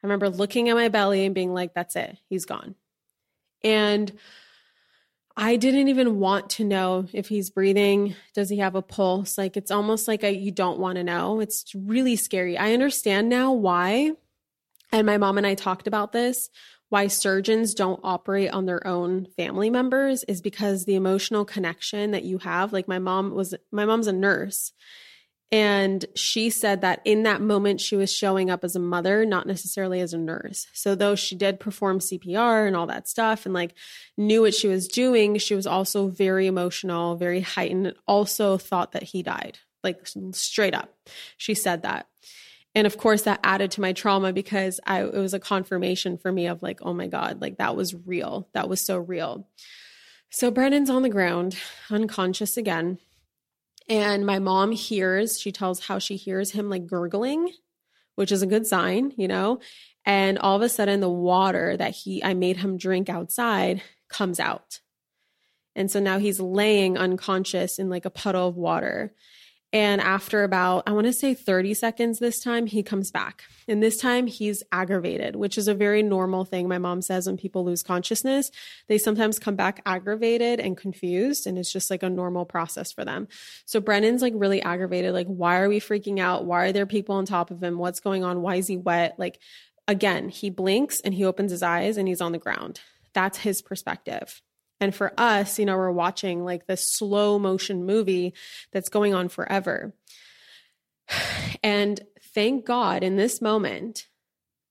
[0.04, 2.76] I remember looking at my belly and being like, that's it, he's gone.
[3.64, 4.12] And
[5.36, 8.16] I didn't even want to know if he's breathing.
[8.34, 9.38] Does he have a pulse?
[9.38, 11.40] Like, it's almost like a, you don't want to know.
[11.40, 12.58] It's really scary.
[12.58, 14.12] I understand now why.
[14.92, 16.50] And my mom and I talked about this
[16.90, 22.24] why surgeons don't operate on their own family members is because the emotional connection that
[22.24, 24.74] you have like my mom was my mom's a nurse
[25.52, 29.48] and she said that in that moment, she was showing up as a mother, not
[29.48, 30.68] necessarily as a nurse.
[30.74, 33.74] So, though she did perform CPR and all that stuff and like
[34.16, 38.92] knew what she was doing, she was also very emotional, very heightened, and also thought
[38.92, 40.94] that he died, like straight up.
[41.38, 42.08] She said that.
[42.76, 46.32] And of course, that added to my trauma because I, it was a confirmation for
[46.32, 48.48] me of like, oh my God, like that was real.
[48.54, 49.48] That was so real.
[50.30, 51.58] So, Brennan's on the ground,
[51.90, 53.00] unconscious again
[53.90, 57.52] and my mom hears, she tells how she hears him like gurgling,
[58.16, 59.60] which is a good sign, you know.
[60.06, 64.40] And all of a sudden, the water that he I made him drink outside comes
[64.40, 64.80] out.
[65.76, 69.14] And so now he's laying unconscious in like a puddle of water.
[69.72, 73.44] And after about, I want to say 30 seconds this time, he comes back.
[73.68, 77.38] And this time he's aggravated, which is a very normal thing my mom says when
[77.38, 78.50] people lose consciousness.
[78.88, 83.06] They sometimes come back aggravated and confused, and it's just like a normal process for
[83.06, 83.28] them.
[83.66, 85.14] So Brennan's like really aggravated.
[85.14, 86.46] Like, why are we freaking out?
[86.46, 87.78] Why are there people on top of him?
[87.78, 88.42] What's going on?
[88.42, 89.20] Why is he wet?
[89.20, 89.40] Like,
[89.88, 92.82] again, he blinks and he opens his eyes and he's on the ground.
[93.14, 94.42] That's his perspective.
[94.80, 98.34] And for us, you know, we're watching like this slow motion movie
[98.72, 99.94] that's going on forever.
[101.62, 102.00] And
[102.34, 104.08] thank God in this moment,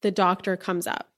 [0.00, 1.08] the doctor comes up.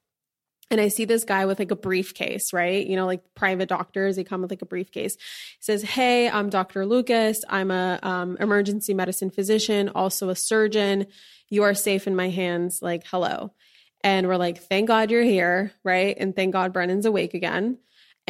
[0.68, 2.84] And I see this guy with like a briefcase, right?
[2.84, 5.14] You know, like private doctors, they come with like a briefcase.
[5.14, 6.86] He says, Hey, I'm Dr.
[6.86, 7.44] Lucas.
[7.48, 11.06] I'm a um, emergency medicine physician, also a surgeon.
[11.48, 12.80] You are safe in my hands.
[12.82, 13.52] Like, hello.
[14.02, 16.16] And we're like, thank God you're here, right?
[16.18, 17.78] And thank God Brennan's awake again.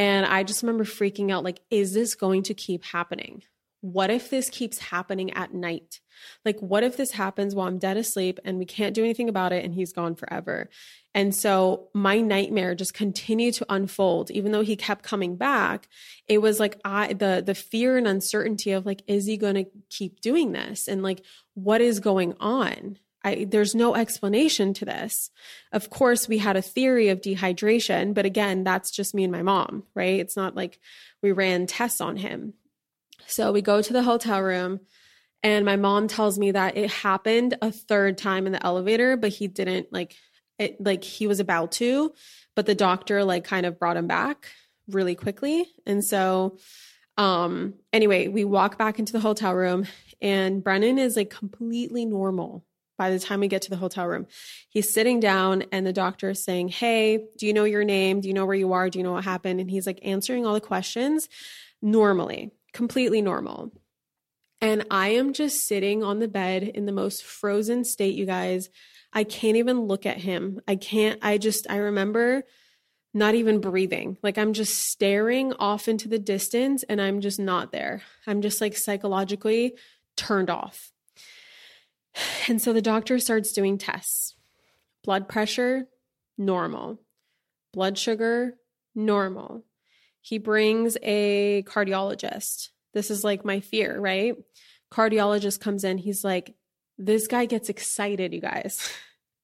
[0.01, 3.43] And I just remember freaking out like, is this going to keep happening?
[3.83, 6.01] What if this keeps happening at night?
[6.43, 9.53] Like, what if this happens while I'm dead asleep and we can't do anything about
[9.53, 10.71] it and he's gone forever?
[11.15, 15.87] And so my nightmare just continued to unfold, even though he kept coming back.
[16.27, 20.23] It was like I the the fear and uncertainty of like, is he gonna keep
[20.23, 20.89] doing this?
[20.89, 22.97] And like, what is going on?
[23.23, 25.31] I, there's no explanation to this.
[25.73, 29.43] Of course, we had a theory of dehydration, but again, that's just me and my
[29.43, 30.21] mom, right?
[30.21, 30.79] It's not like
[31.23, 32.55] we ran tests on him.
[33.27, 34.81] So we go to the hotel room,
[35.43, 39.31] and my mom tells me that it happened a third time in the elevator, but
[39.31, 40.17] he didn't like
[40.59, 42.13] it, like he was about to,
[42.55, 44.49] but the doctor like kind of brought him back
[44.89, 45.67] really quickly.
[45.87, 46.59] And so,
[47.17, 49.87] um, anyway, we walk back into the hotel room,
[50.21, 52.65] and Brennan is like completely normal
[53.01, 54.27] by the time we get to the hotel room.
[54.69, 58.21] He's sitting down and the doctor is saying, Hey, do you know your name?
[58.21, 58.91] Do you know where you are?
[58.91, 59.59] Do you know what happened?
[59.59, 61.27] And he's like answering all the questions
[61.81, 63.73] normally, completely normal.
[64.61, 68.69] And I am just sitting on the bed in the most frozen state, you guys.
[69.15, 70.61] I can't even look at him.
[70.69, 72.43] I can't, I just, I remember
[73.15, 74.19] not even breathing.
[74.23, 78.03] Like I'm just staring off into the distance and I'm just not there.
[78.27, 79.73] I'm just like psychologically
[80.19, 80.93] turned off.
[82.49, 84.35] And so the doctor starts doing tests
[85.03, 85.89] blood pressure,
[86.37, 87.01] normal,
[87.73, 88.55] blood sugar,
[88.95, 89.65] normal.
[90.21, 92.69] He brings a cardiologist.
[92.93, 94.35] This is like my fear, right?
[94.93, 95.99] Cardiologist comes in.
[95.99, 96.55] He's like,
[96.99, 98.93] this guy gets excited, you guys.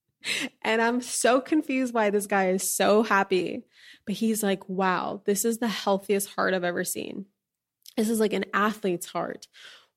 [0.63, 3.65] and I'm so confused why this guy is so happy.
[4.05, 7.27] But he's like, wow, this is the healthiest heart I've ever seen.
[7.97, 9.47] This is like an athlete's heart.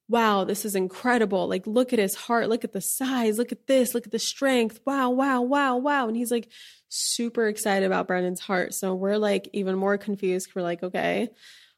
[0.10, 1.48] Wow, this is incredible.
[1.48, 2.50] Like, look at his heart.
[2.50, 3.38] Look at the size.
[3.38, 3.94] Look at this.
[3.94, 4.80] Look at the strength.
[4.84, 6.08] Wow, wow, wow, wow.
[6.08, 6.50] And he's like
[6.90, 8.74] super excited about Brennan's heart.
[8.74, 10.50] So we're like even more confused.
[10.56, 11.30] We're like, okay,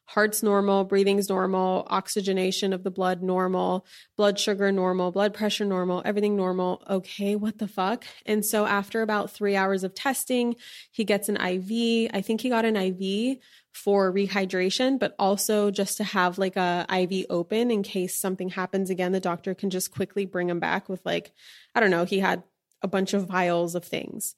[0.06, 3.86] heart's normal, breathing's normal, oxygenation of the blood normal,
[4.16, 6.82] blood sugar normal, blood pressure normal, everything normal.
[6.88, 8.04] Okay, what the fuck?
[8.26, 10.56] And so after about three hours of testing,
[10.90, 12.10] he gets an IV.
[12.12, 13.38] I think he got an IV
[13.72, 18.90] for rehydration, but also just to have like a IV open in case something happens
[18.90, 19.12] again.
[19.12, 21.32] The doctor can just quickly bring him back with like,
[21.74, 22.42] I don't know, he had
[22.82, 24.34] a bunch of vials of things.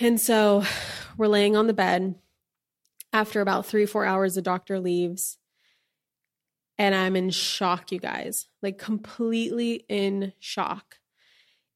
[0.00, 0.64] And so
[1.18, 2.14] we're laying on the bed
[3.12, 5.38] after about three, four hours, the doctor leaves.
[6.78, 10.96] And I'm in shock, you guys, like completely in shock.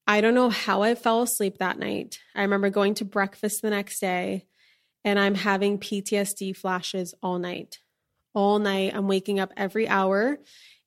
[0.06, 2.20] I don't know how I fell asleep that night.
[2.34, 4.46] I remember going to breakfast the next day
[5.04, 7.78] and I'm having PTSD flashes all night.
[8.34, 8.92] All night.
[8.94, 10.38] I'm waking up every hour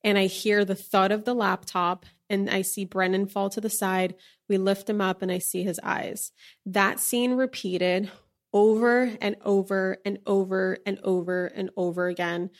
[0.02, 3.70] and I hear the thud of the laptop and I see Brennan fall to the
[3.70, 4.14] side.
[4.48, 6.32] We lift him up and I see his eyes.
[6.64, 8.10] That scene repeated
[8.52, 12.50] over and over and over and over and over again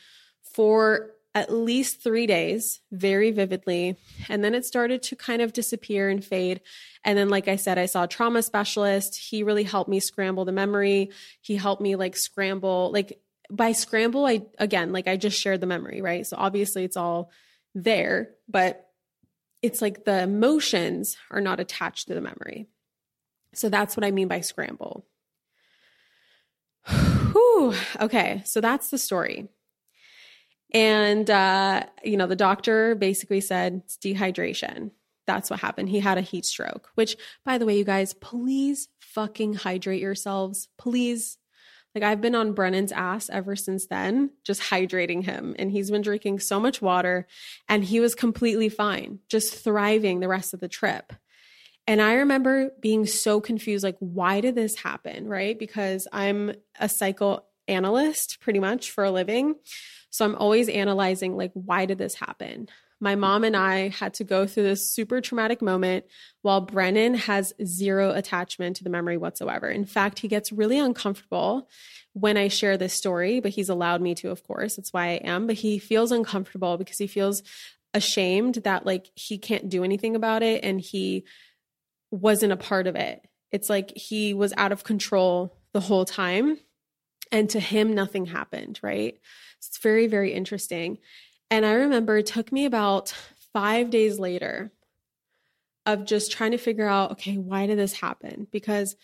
[0.41, 3.95] for at least three days, very vividly.
[4.27, 6.61] And then it started to kind of disappear and fade.
[7.05, 9.17] And then, like I said, I saw a trauma specialist.
[9.17, 11.11] He really helped me scramble the memory.
[11.41, 15.67] He helped me like scramble, like by scramble, I again, like I just shared the
[15.67, 16.25] memory, right?
[16.25, 17.31] So obviously it's all
[17.75, 18.87] there, but
[19.61, 22.67] it's like the emotions are not attached to the memory.
[23.53, 25.05] So that's what I mean by scramble.
[26.87, 27.73] Whew.
[27.99, 29.49] Okay, so that's the story.
[30.73, 34.91] And, uh, you know, the doctor basically said it's dehydration.
[35.27, 35.89] That's what happened.
[35.89, 40.69] He had a heat stroke, which, by the way, you guys, please fucking hydrate yourselves.
[40.77, 41.37] Please.
[41.93, 45.55] Like, I've been on Brennan's ass ever since then, just hydrating him.
[45.59, 47.27] And he's been drinking so much water
[47.67, 51.11] and he was completely fine, just thriving the rest of the trip.
[51.91, 55.27] And I remember being so confused like, why did this happen?
[55.27, 55.59] Right?
[55.59, 59.55] Because I'm a psychoanalyst pretty much for a living.
[60.09, 62.69] So I'm always analyzing, like, why did this happen?
[63.01, 66.05] My mom and I had to go through this super traumatic moment
[66.43, 69.67] while Brennan has zero attachment to the memory whatsoever.
[69.67, 71.67] In fact, he gets really uncomfortable
[72.13, 74.77] when I share this story, but he's allowed me to, of course.
[74.77, 75.45] That's why I am.
[75.45, 77.43] But he feels uncomfortable because he feels
[77.93, 81.25] ashamed that, like, he can't do anything about it and he
[82.11, 83.25] wasn't a part of it.
[83.51, 86.57] It's like he was out of control the whole time.
[87.31, 89.17] And to him, nothing happened, right?
[89.57, 90.99] It's very, very interesting.
[91.49, 93.13] And I remember it took me about
[93.53, 94.71] five days later
[95.85, 98.47] of just trying to figure out okay, why did this happen?
[98.51, 98.95] Because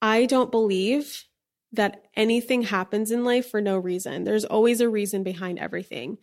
[0.00, 1.24] I don't believe
[1.72, 4.24] that anything happens in life for no reason.
[4.24, 6.18] There's always a reason behind everything.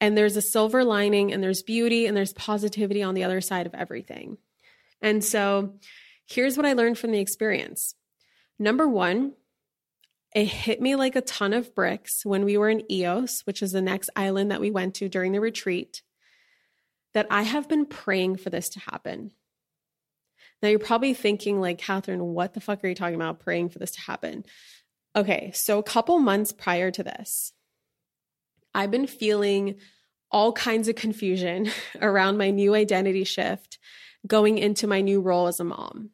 [0.00, 3.66] And there's a silver lining, and there's beauty, and there's positivity on the other side
[3.66, 4.38] of everything.
[5.00, 5.74] And so
[6.26, 7.94] here's what I learned from the experience.
[8.58, 9.34] Number one,
[10.34, 13.72] it hit me like a ton of bricks when we were in Ios, which is
[13.72, 16.02] the next island that we went to during the retreat,
[17.12, 19.30] that I have been praying for this to happen.
[20.60, 23.78] Now you're probably thinking, like, Kathrin, what the fuck are you talking about praying for
[23.78, 24.44] this to happen?
[25.14, 27.52] Okay, so a couple months prior to this,
[28.74, 29.76] I've been feeling
[30.30, 31.70] all kinds of confusion
[32.00, 33.78] around my new identity shift
[34.26, 36.10] going into my new role as a mom.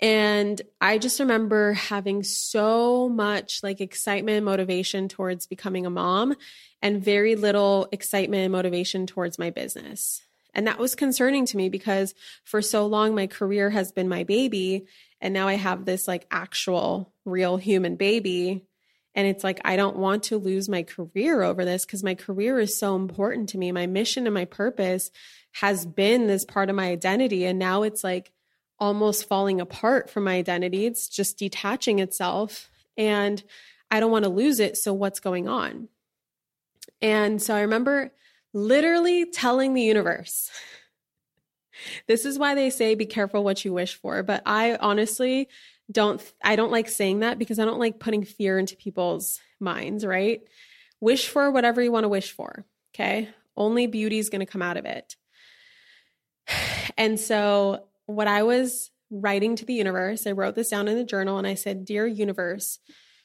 [0.00, 6.34] And I just remember having so much like excitement and motivation towards becoming a mom
[6.82, 10.22] and very little excitement and motivation towards my business.
[10.52, 12.14] And that was concerning to me because
[12.44, 14.86] for so long my career has been my baby
[15.20, 18.66] and now I have this like actual real human baby
[19.14, 22.58] And it's like, I don't want to lose my career over this because my career
[22.58, 23.70] is so important to me.
[23.70, 25.10] My mission and my purpose
[25.52, 27.44] has been this part of my identity.
[27.44, 28.32] And now it's like
[28.78, 30.86] almost falling apart from my identity.
[30.86, 32.70] It's just detaching itself.
[32.96, 33.42] And
[33.90, 34.76] I don't want to lose it.
[34.76, 35.88] So, what's going on?
[37.00, 38.12] And so I remember
[38.52, 40.50] literally telling the universe,
[42.06, 44.22] this is why they say be careful what you wish for.
[44.22, 45.48] But I honestly
[45.90, 50.04] don't I don't like saying that because I don't like putting fear into people's minds,
[50.04, 50.40] right?
[51.00, 52.64] Wish for whatever you want to wish for,
[52.94, 53.28] okay?
[53.56, 55.16] Only beauty is going to come out of it.
[56.96, 61.02] And so what I was writing to the universe, I wrote this down in the
[61.02, 62.78] journal and I said, "Dear universe,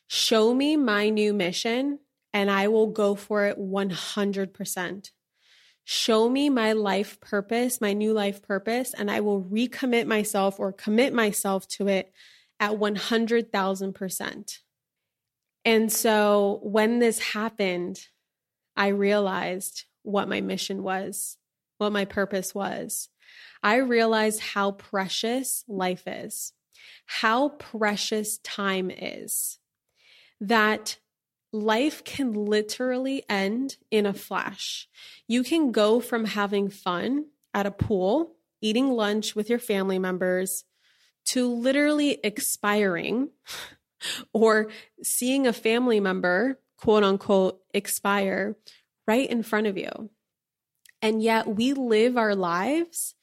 [0.08, 2.00] show me my new mission
[2.34, 5.12] and I will go for it 100%.
[5.84, 10.72] Show me my life purpose, my new life purpose, and I will recommit myself or
[10.72, 12.12] commit myself to it
[12.60, 14.58] at 100,000%.
[15.66, 18.00] And so when this happened,
[18.76, 21.38] I realized what my mission was,
[21.78, 23.10] what my purpose was.
[23.62, 26.54] I realized how precious life is,
[27.06, 29.60] how precious time is,
[30.40, 30.98] that
[31.52, 34.88] life can literally end in a flash.
[35.28, 40.64] You can go from having fun at a pool, eating lunch with your family members,
[41.26, 43.30] to literally expiring
[44.34, 44.70] or
[45.04, 48.56] seeing a family member, quote unquote, expire
[49.08, 50.10] right in front of you.
[51.02, 53.16] And yet we live our lives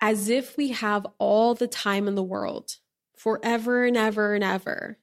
[0.00, 2.76] as if we have all the time in the world
[3.16, 4.98] forever and ever and ever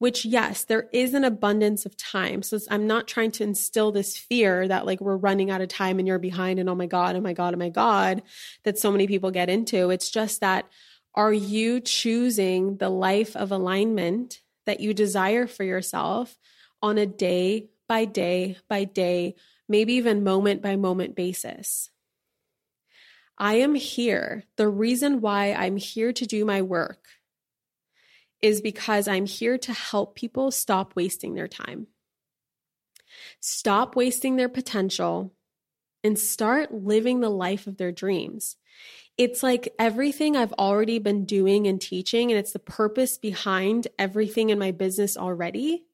[0.00, 4.16] which yes there is an abundance of time so i'm not trying to instill this
[4.16, 7.16] fear that like we're running out of time and you're behind and oh my god
[7.16, 8.22] oh my god oh my god
[8.64, 10.66] that so many people get into it's just that
[11.14, 16.36] are you choosing the life of alignment that you desire for yourself
[16.82, 19.34] on a day by day by day
[19.68, 21.90] maybe even moment by moment basis?
[23.36, 24.44] I am here.
[24.56, 27.06] The reason why i'm here to do my work
[28.42, 31.88] is because I'm here to help people stop wasting their time,
[33.40, 35.34] stop wasting their potential,
[36.02, 38.56] and start living the life of their dreams.
[39.20, 44.48] It's like everything I've already been doing and teaching, and it's the purpose behind everything
[44.48, 45.84] in my business already.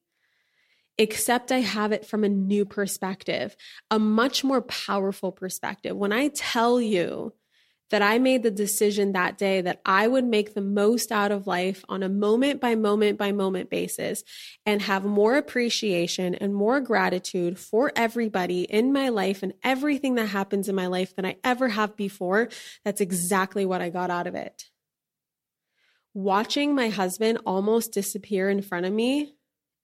[0.97, 3.57] Except I have it from a new perspective,
[3.91, 5.97] a much more powerful perspective.
[5.97, 7.33] When I tell you
[7.89, 11.47] that I made the decision that day that I would make the most out of
[11.47, 14.23] life on a moment by moment by moment basis
[14.65, 20.27] and have more appreciation and more gratitude for everybody in my life and everything that
[20.27, 22.49] happens in my life than I ever have before.
[22.83, 24.65] That's exactly what I got out of it.
[26.13, 29.35] Watching my husband almost disappear in front of me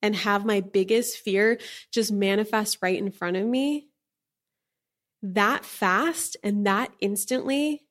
[0.02, 1.60] and have my biggest fear
[1.92, 3.88] just manifest right in front of me
[5.24, 7.82] that fast and that instantly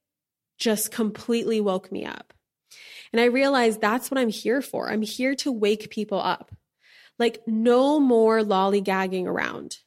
[0.62, 2.32] just completely woke me up.
[3.12, 4.88] And I realized that's what I'm here for.
[4.88, 6.54] I'm here to wake people up.
[7.18, 9.78] Like, no more lollygagging around,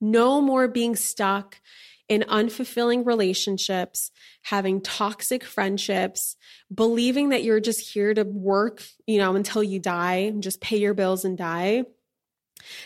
[0.00, 1.60] no more being stuck
[2.08, 4.10] in unfulfilling relationships,
[4.42, 6.36] having toxic friendships,
[6.72, 10.94] believing that you're just here to work, you know, until you die just pay your
[10.94, 11.84] bills and die.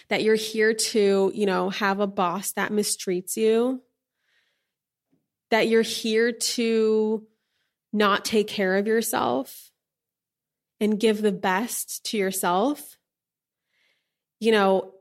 [0.09, 3.83] That you're here to, you know, have a boss that mistreats you,
[5.51, 7.27] that you're here to
[7.93, 9.71] not take care of yourself
[10.81, 12.99] and give the best to yourself,
[14.41, 14.93] you know,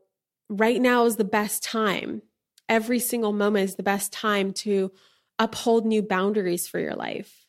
[0.48, 2.22] right now is the best time.
[2.70, 4.91] Every single moment is the best time to
[5.39, 7.48] uphold new boundaries for your life.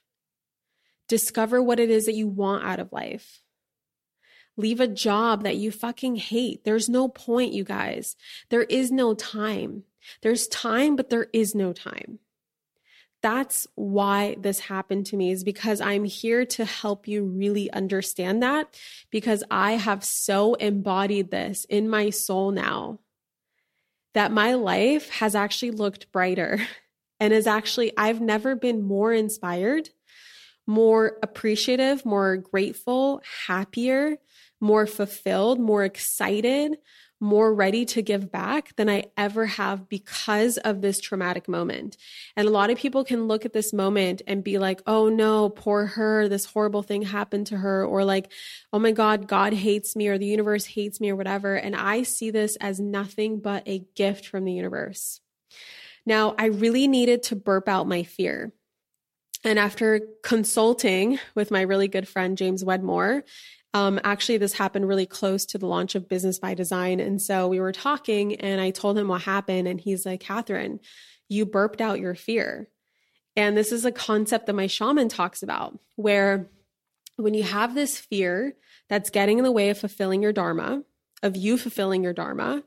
[1.09, 3.43] Discover what it is that you want out of life.
[4.57, 6.65] Leave a job that you fucking hate.
[6.65, 8.17] There's no point, you guys.
[8.49, 9.83] There is no time.
[10.23, 12.21] There's time, but there is no time
[13.25, 18.43] that's why this happened to me is because I'm here to help you really understand
[18.43, 18.79] that
[19.11, 22.99] because I have so embodied this in my soul now
[24.13, 26.59] that my life has actually looked brighter
[27.19, 29.89] and is actually I've never been more inspired,
[30.67, 34.19] more appreciative, more grateful, happier,
[34.61, 36.77] more fulfilled, more excited,
[37.25, 41.97] more ready to give back than I ever have because of this traumatic moment.
[42.37, 45.49] And a lot of people can look at this moment and be like, oh no,
[45.49, 48.31] poor her, this horrible thing happened to her, or like,
[48.75, 51.55] oh my God, God hates me, or the universe hates me, or whatever.
[51.55, 55.21] And I see this as nothing but a gift from the universe.
[56.05, 58.53] Now, I really needed to burp out my fear.
[59.45, 63.25] And after consulting with my really good friend, James Wedmore,
[63.75, 67.01] Um, actually, this happened really close to the launch of Business by Design.
[67.01, 69.67] And so we were talking, and I told him what happened.
[69.67, 70.79] And he's like, Kathrin,
[71.29, 72.69] you burped out your fear.
[73.35, 76.49] And this is a concept that my shaman talks about, where
[77.17, 78.55] when you have this fear
[78.89, 80.83] that's getting in the way of fulfilling your Dharma,
[81.23, 82.63] of you fulfilling your Dharma,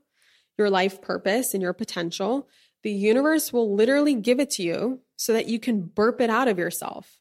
[0.58, 2.50] your life purpose, and your potential,
[2.84, 6.50] the universe will literally give it to you so that you can burp it out
[6.50, 7.20] of yourself.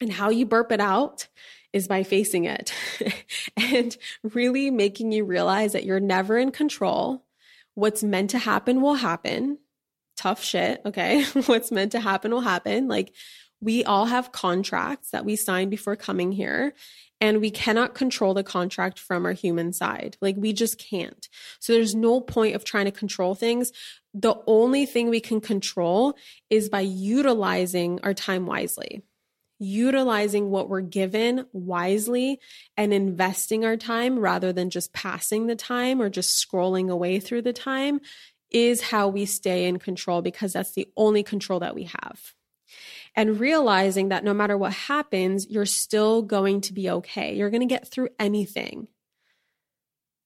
[0.00, 1.28] And how you burp it out
[1.72, 2.72] is by facing it
[3.56, 7.24] and really making you realize that you're never in control.
[7.74, 9.58] What's meant to happen will happen.
[10.16, 10.82] Tough shit.
[10.84, 11.24] Okay.
[11.46, 12.88] What's meant to happen will happen.
[12.88, 13.14] Like
[13.60, 16.74] we all have contracts that we signed before coming here
[17.20, 20.16] and we cannot control the contract from our human side.
[20.20, 21.28] Like we just can't.
[21.60, 23.72] So there's no point of trying to control things.
[24.12, 26.16] The only thing we can control
[26.50, 29.02] is by utilizing our time wisely
[29.62, 32.40] utilizing what we're given wisely
[32.76, 37.42] and investing our time rather than just passing the time or just scrolling away through
[37.42, 38.00] the time
[38.50, 42.34] is how we stay in control because that's the only control that we have.
[43.14, 47.36] And realizing that no matter what happens, you're still going to be okay.
[47.36, 48.88] You're going to get through anything.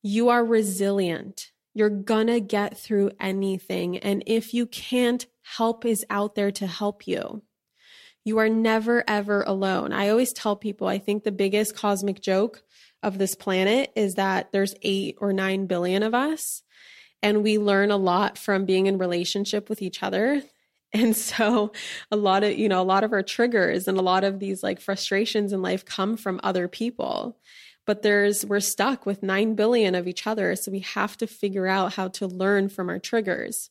[0.03, 1.51] You are resilient.
[1.75, 3.99] You're going to get through anything.
[3.99, 7.43] And if you can't, help is out there to help you.
[8.27, 9.93] You are never, ever alone.
[9.93, 12.65] I always tell people, I think the biggest cosmic joke
[13.01, 16.65] of this planet is that there's eight or nine billion of us.
[17.23, 20.43] And we learn a lot from being in relationship with each other.
[20.93, 21.73] And so
[22.11, 24.63] a lot of, you know, a lot of our triggers and a lot of these
[24.63, 27.37] like frustrations in life come from other people.
[27.85, 30.57] But there's, we're stuck with 9 billion of each other.
[30.57, 33.69] So we have to figure out how to learn from our triggers.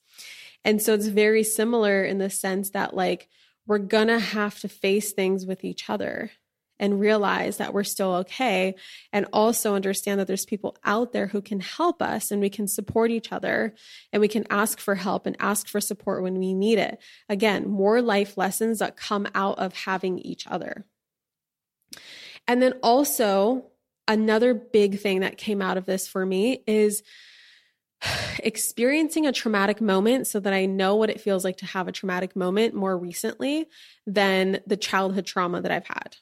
[0.63, 3.29] And so it's very similar in the sense that like
[3.67, 6.31] we're going to have to face things with each other
[6.79, 8.75] and realize that we're still okay
[9.13, 12.67] and also understand that there's people out there who can help us and we can
[12.67, 13.73] support each other
[14.11, 16.99] and we can ask for help and ask for support when we need it.
[17.29, 20.85] Again more life lessons that come out of having each other.
[22.47, 23.67] And then also
[24.07, 27.03] another big thing that came out of this for me is
[28.39, 31.91] experiencing a traumatic moment so that I know what it feels like to have a
[31.91, 33.67] traumatic moment more recently
[34.07, 36.17] than the childhood trauma that I've had.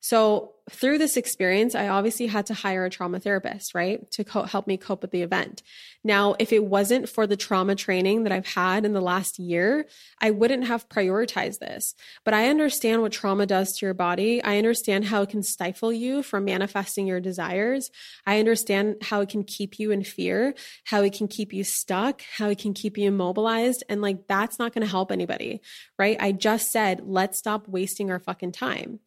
[0.00, 4.42] So, through this experience, I obviously had to hire a trauma therapist, right, to co-
[4.42, 5.62] help me cope with the event.
[6.02, 9.86] Now, if it wasn't for the trauma training that I've had in the last year,
[10.20, 11.94] I wouldn't have prioritized this.
[12.24, 14.42] But I understand what trauma does to your body.
[14.42, 17.90] I understand how it can stifle you from manifesting your desires.
[18.26, 20.54] I understand how it can keep you in fear,
[20.84, 23.84] how it can keep you stuck, how it can keep you immobilized.
[23.88, 25.60] And like, that's not going to help anybody,
[25.96, 26.16] right?
[26.18, 28.98] I just said, let's stop wasting our fucking time.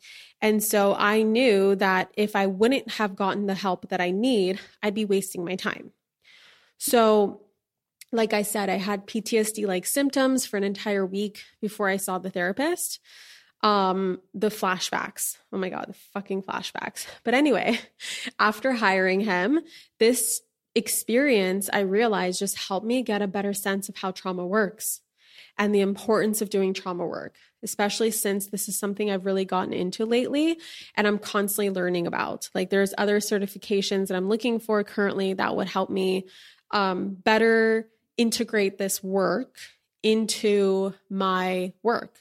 [0.42, 4.60] And so I knew that if I wouldn't have gotten the help that I need,
[4.84, 5.92] I'd be wasting my time.
[6.78, 7.42] So,
[8.12, 12.18] like I said, I had PTSD like symptoms for an entire week before I saw
[12.18, 13.00] the therapist.
[13.62, 15.38] Um, the flashbacks.
[15.52, 17.06] Oh my God, the fucking flashbacks.
[17.26, 17.80] But anyway,
[18.40, 19.60] after hiring him,
[20.00, 20.42] this
[20.76, 25.02] experience I realized just helped me get a better sense of how trauma works
[25.58, 29.74] and the importance of doing trauma work, especially since this is something I've really gotten
[29.74, 30.58] into lately
[30.96, 32.50] and I'm constantly learning about.
[32.54, 36.26] Like there's other certifications that I'm looking for currently that would help me
[36.72, 39.58] um, better integrate this work
[40.04, 42.20] into my work.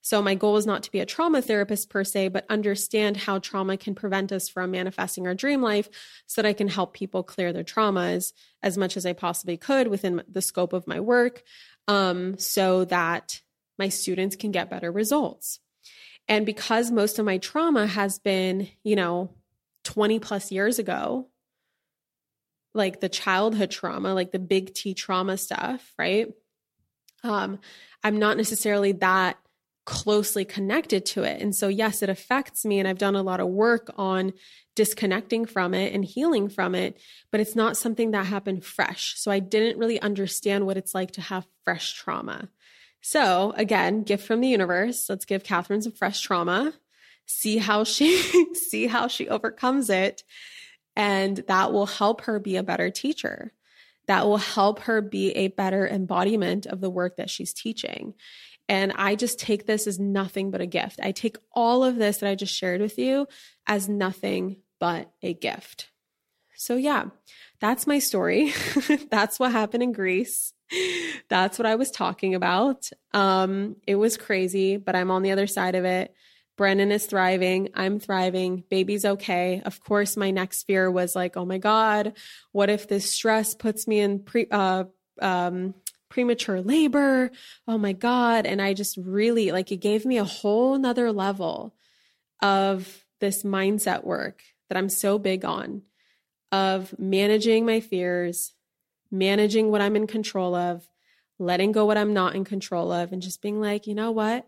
[0.00, 3.40] So, my goal is not to be a trauma therapist per se, but understand how
[3.40, 5.90] trauma can prevent us from manifesting our dream life
[6.26, 8.32] so that I can help people clear their traumas
[8.62, 11.42] as much as I possibly could within the scope of my work
[11.88, 13.42] um, so that
[13.78, 15.60] my students can get better results.
[16.28, 19.30] And because most of my trauma has been, you know,
[19.84, 21.28] 20 plus years ago,
[22.74, 26.28] like the childhood trauma, like the big T trauma stuff, right?
[27.24, 27.58] Um,
[28.04, 29.38] I'm not necessarily that
[29.86, 31.40] closely connected to it.
[31.40, 32.78] And so, yes, it affects me.
[32.78, 34.34] And I've done a lot of work on
[34.76, 37.00] disconnecting from it and healing from it,
[37.32, 39.14] but it's not something that happened fresh.
[39.16, 42.50] So I didn't really understand what it's like to have fresh trauma.
[43.00, 45.08] So again, gift from the universe.
[45.08, 46.72] Let's give Kathrin some fresh trauma.
[47.26, 48.22] See how she
[48.54, 50.24] see how she overcomes it.
[50.96, 53.52] And that will help her be a better teacher.
[54.06, 58.14] That will help her be a better embodiment of the work that she's teaching.
[58.68, 61.00] And I just take this as nothing but a gift.
[61.02, 63.26] I take all of this that I just shared with you
[63.66, 65.88] as nothing but a gift.
[66.56, 67.06] So, yeah,
[67.60, 68.52] that's my story.
[69.10, 70.52] that's what happened in Greece.
[71.28, 72.90] That's what I was talking about.
[73.12, 76.14] Um, it was crazy, but I'm on the other side of it.
[76.56, 77.68] Brennan is thriving.
[77.74, 78.64] I'm thriving.
[78.68, 79.62] Baby's okay.
[79.64, 82.14] Of course, my next fear was like, oh my God,
[82.50, 84.84] what if this stress puts me in pre, uh,
[85.22, 85.74] um,
[86.08, 87.30] premature labor?
[87.68, 88.44] Oh my God.
[88.44, 91.74] And I just really like it gave me a whole nother level
[92.42, 95.82] of this mindset work that I'm so big on
[96.50, 98.52] of managing my fears,
[99.10, 100.88] managing what I'm in control of,
[101.38, 104.46] letting go what I'm not in control of, and just being like, you know what?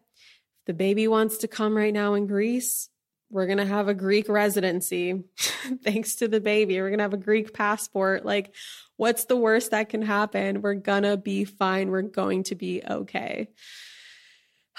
[0.61, 2.89] If the baby wants to come right now in Greece,
[3.31, 5.23] we're going to have a Greek residency
[5.85, 6.81] thanks to the baby.
[6.81, 8.25] We're going to have a Greek passport.
[8.25, 8.55] Like,
[8.97, 10.63] what's the worst that can happen?
[10.63, 11.91] We're going to be fine.
[11.91, 13.49] We're going to be okay.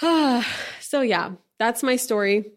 [0.00, 2.52] so, yeah, that's my story.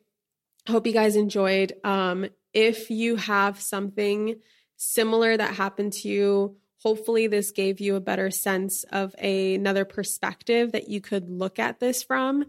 [0.67, 1.73] Hope you guys enjoyed.
[1.84, 4.36] Um, if you have something
[4.78, 9.86] similar that happened to you, hopefully this gave you a better sense of a, another
[9.86, 12.45] perspective that you could look at this from.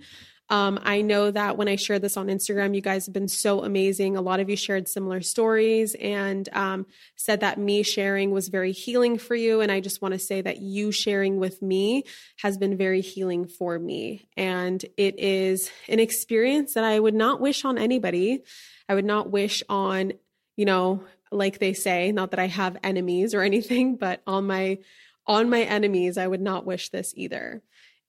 [0.50, 3.64] Um, I know that when I shared this on Instagram, you guys have been so
[3.64, 4.14] amazing.
[4.14, 8.72] A lot of you shared similar stories and um, said that me sharing was very
[8.72, 9.62] healing for you.
[9.62, 12.04] And I just want to say that you sharing with me
[12.36, 14.28] has been very healing for me.
[14.36, 18.44] And it is an experience that I would not wish on anybody.
[18.86, 20.12] I would not wish on,
[20.56, 24.78] you know, like they say, not that I have enemies or anything, but on my
[25.26, 27.62] on my enemies, I would not wish this either.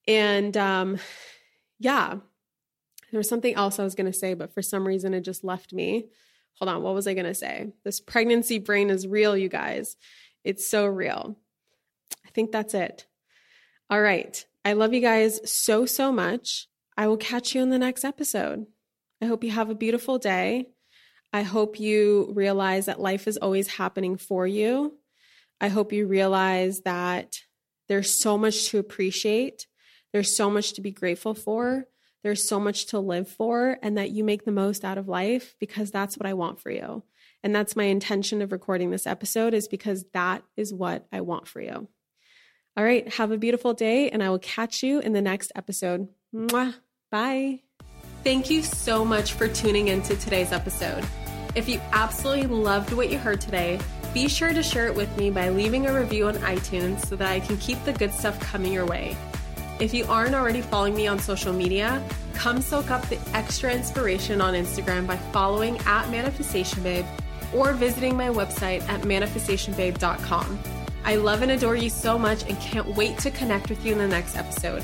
[0.07, 0.99] And um
[1.79, 2.15] yeah,
[3.11, 5.43] there was something else I was going to say, but for some reason it just
[5.43, 6.07] left me.
[6.59, 7.71] Hold on, what was I going to say?
[7.83, 9.95] This pregnancy brain is real, you guys.
[10.43, 11.37] It's so real.
[12.25, 13.05] I think that's it.
[13.89, 14.43] All right.
[14.65, 16.67] I love you guys so, so much.
[16.97, 18.65] I will catch you in the next episode.
[19.21, 20.69] I hope you have a beautiful day.
[21.33, 24.97] I hope you realize that life is always happening for you.
[25.59, 27.39] I hope you realize that
[27.87, 29.67] there's so much to appreciate
[30.13, 31.85] there's so much to be grateful for.
[32.23, 35.55] There's so much to live for, and that you make the most out of life
[35.59, 37.03] because that's what I want for you.
[37.43, 41.47] And that's my intention of recording this episode, is because that is what I want
[41.47, 41.87] for you.
[42.75, 46.07] All right, have a beautiful day, and I will catch you in the next episode.
[46.33, 46.75] Mwah.
[47.11, 47.61] Bye.
[48.27, 51.01] Thank you so much for tuning into today's episode.
[51.55, 53.79] If you absolutely loved what you heard today,
[54.13, 57.31] be sure to share it with me by leaving a review on iTunes so that
[57.31, 59.15] I can keep the good stuff coming your way.
[59.79, 64.41] If you aren't already following me on social media, come soak up the extra inspiration
[64.41, 67.05] on Instagram by following at Manifestation Babe
[67.53, 70.59] or visiting my website at manifestationbabe.com.
[71.05, 73.99] I love and adore you so much and can't wait to connect with you in
[73.99, 74.83] the next episode.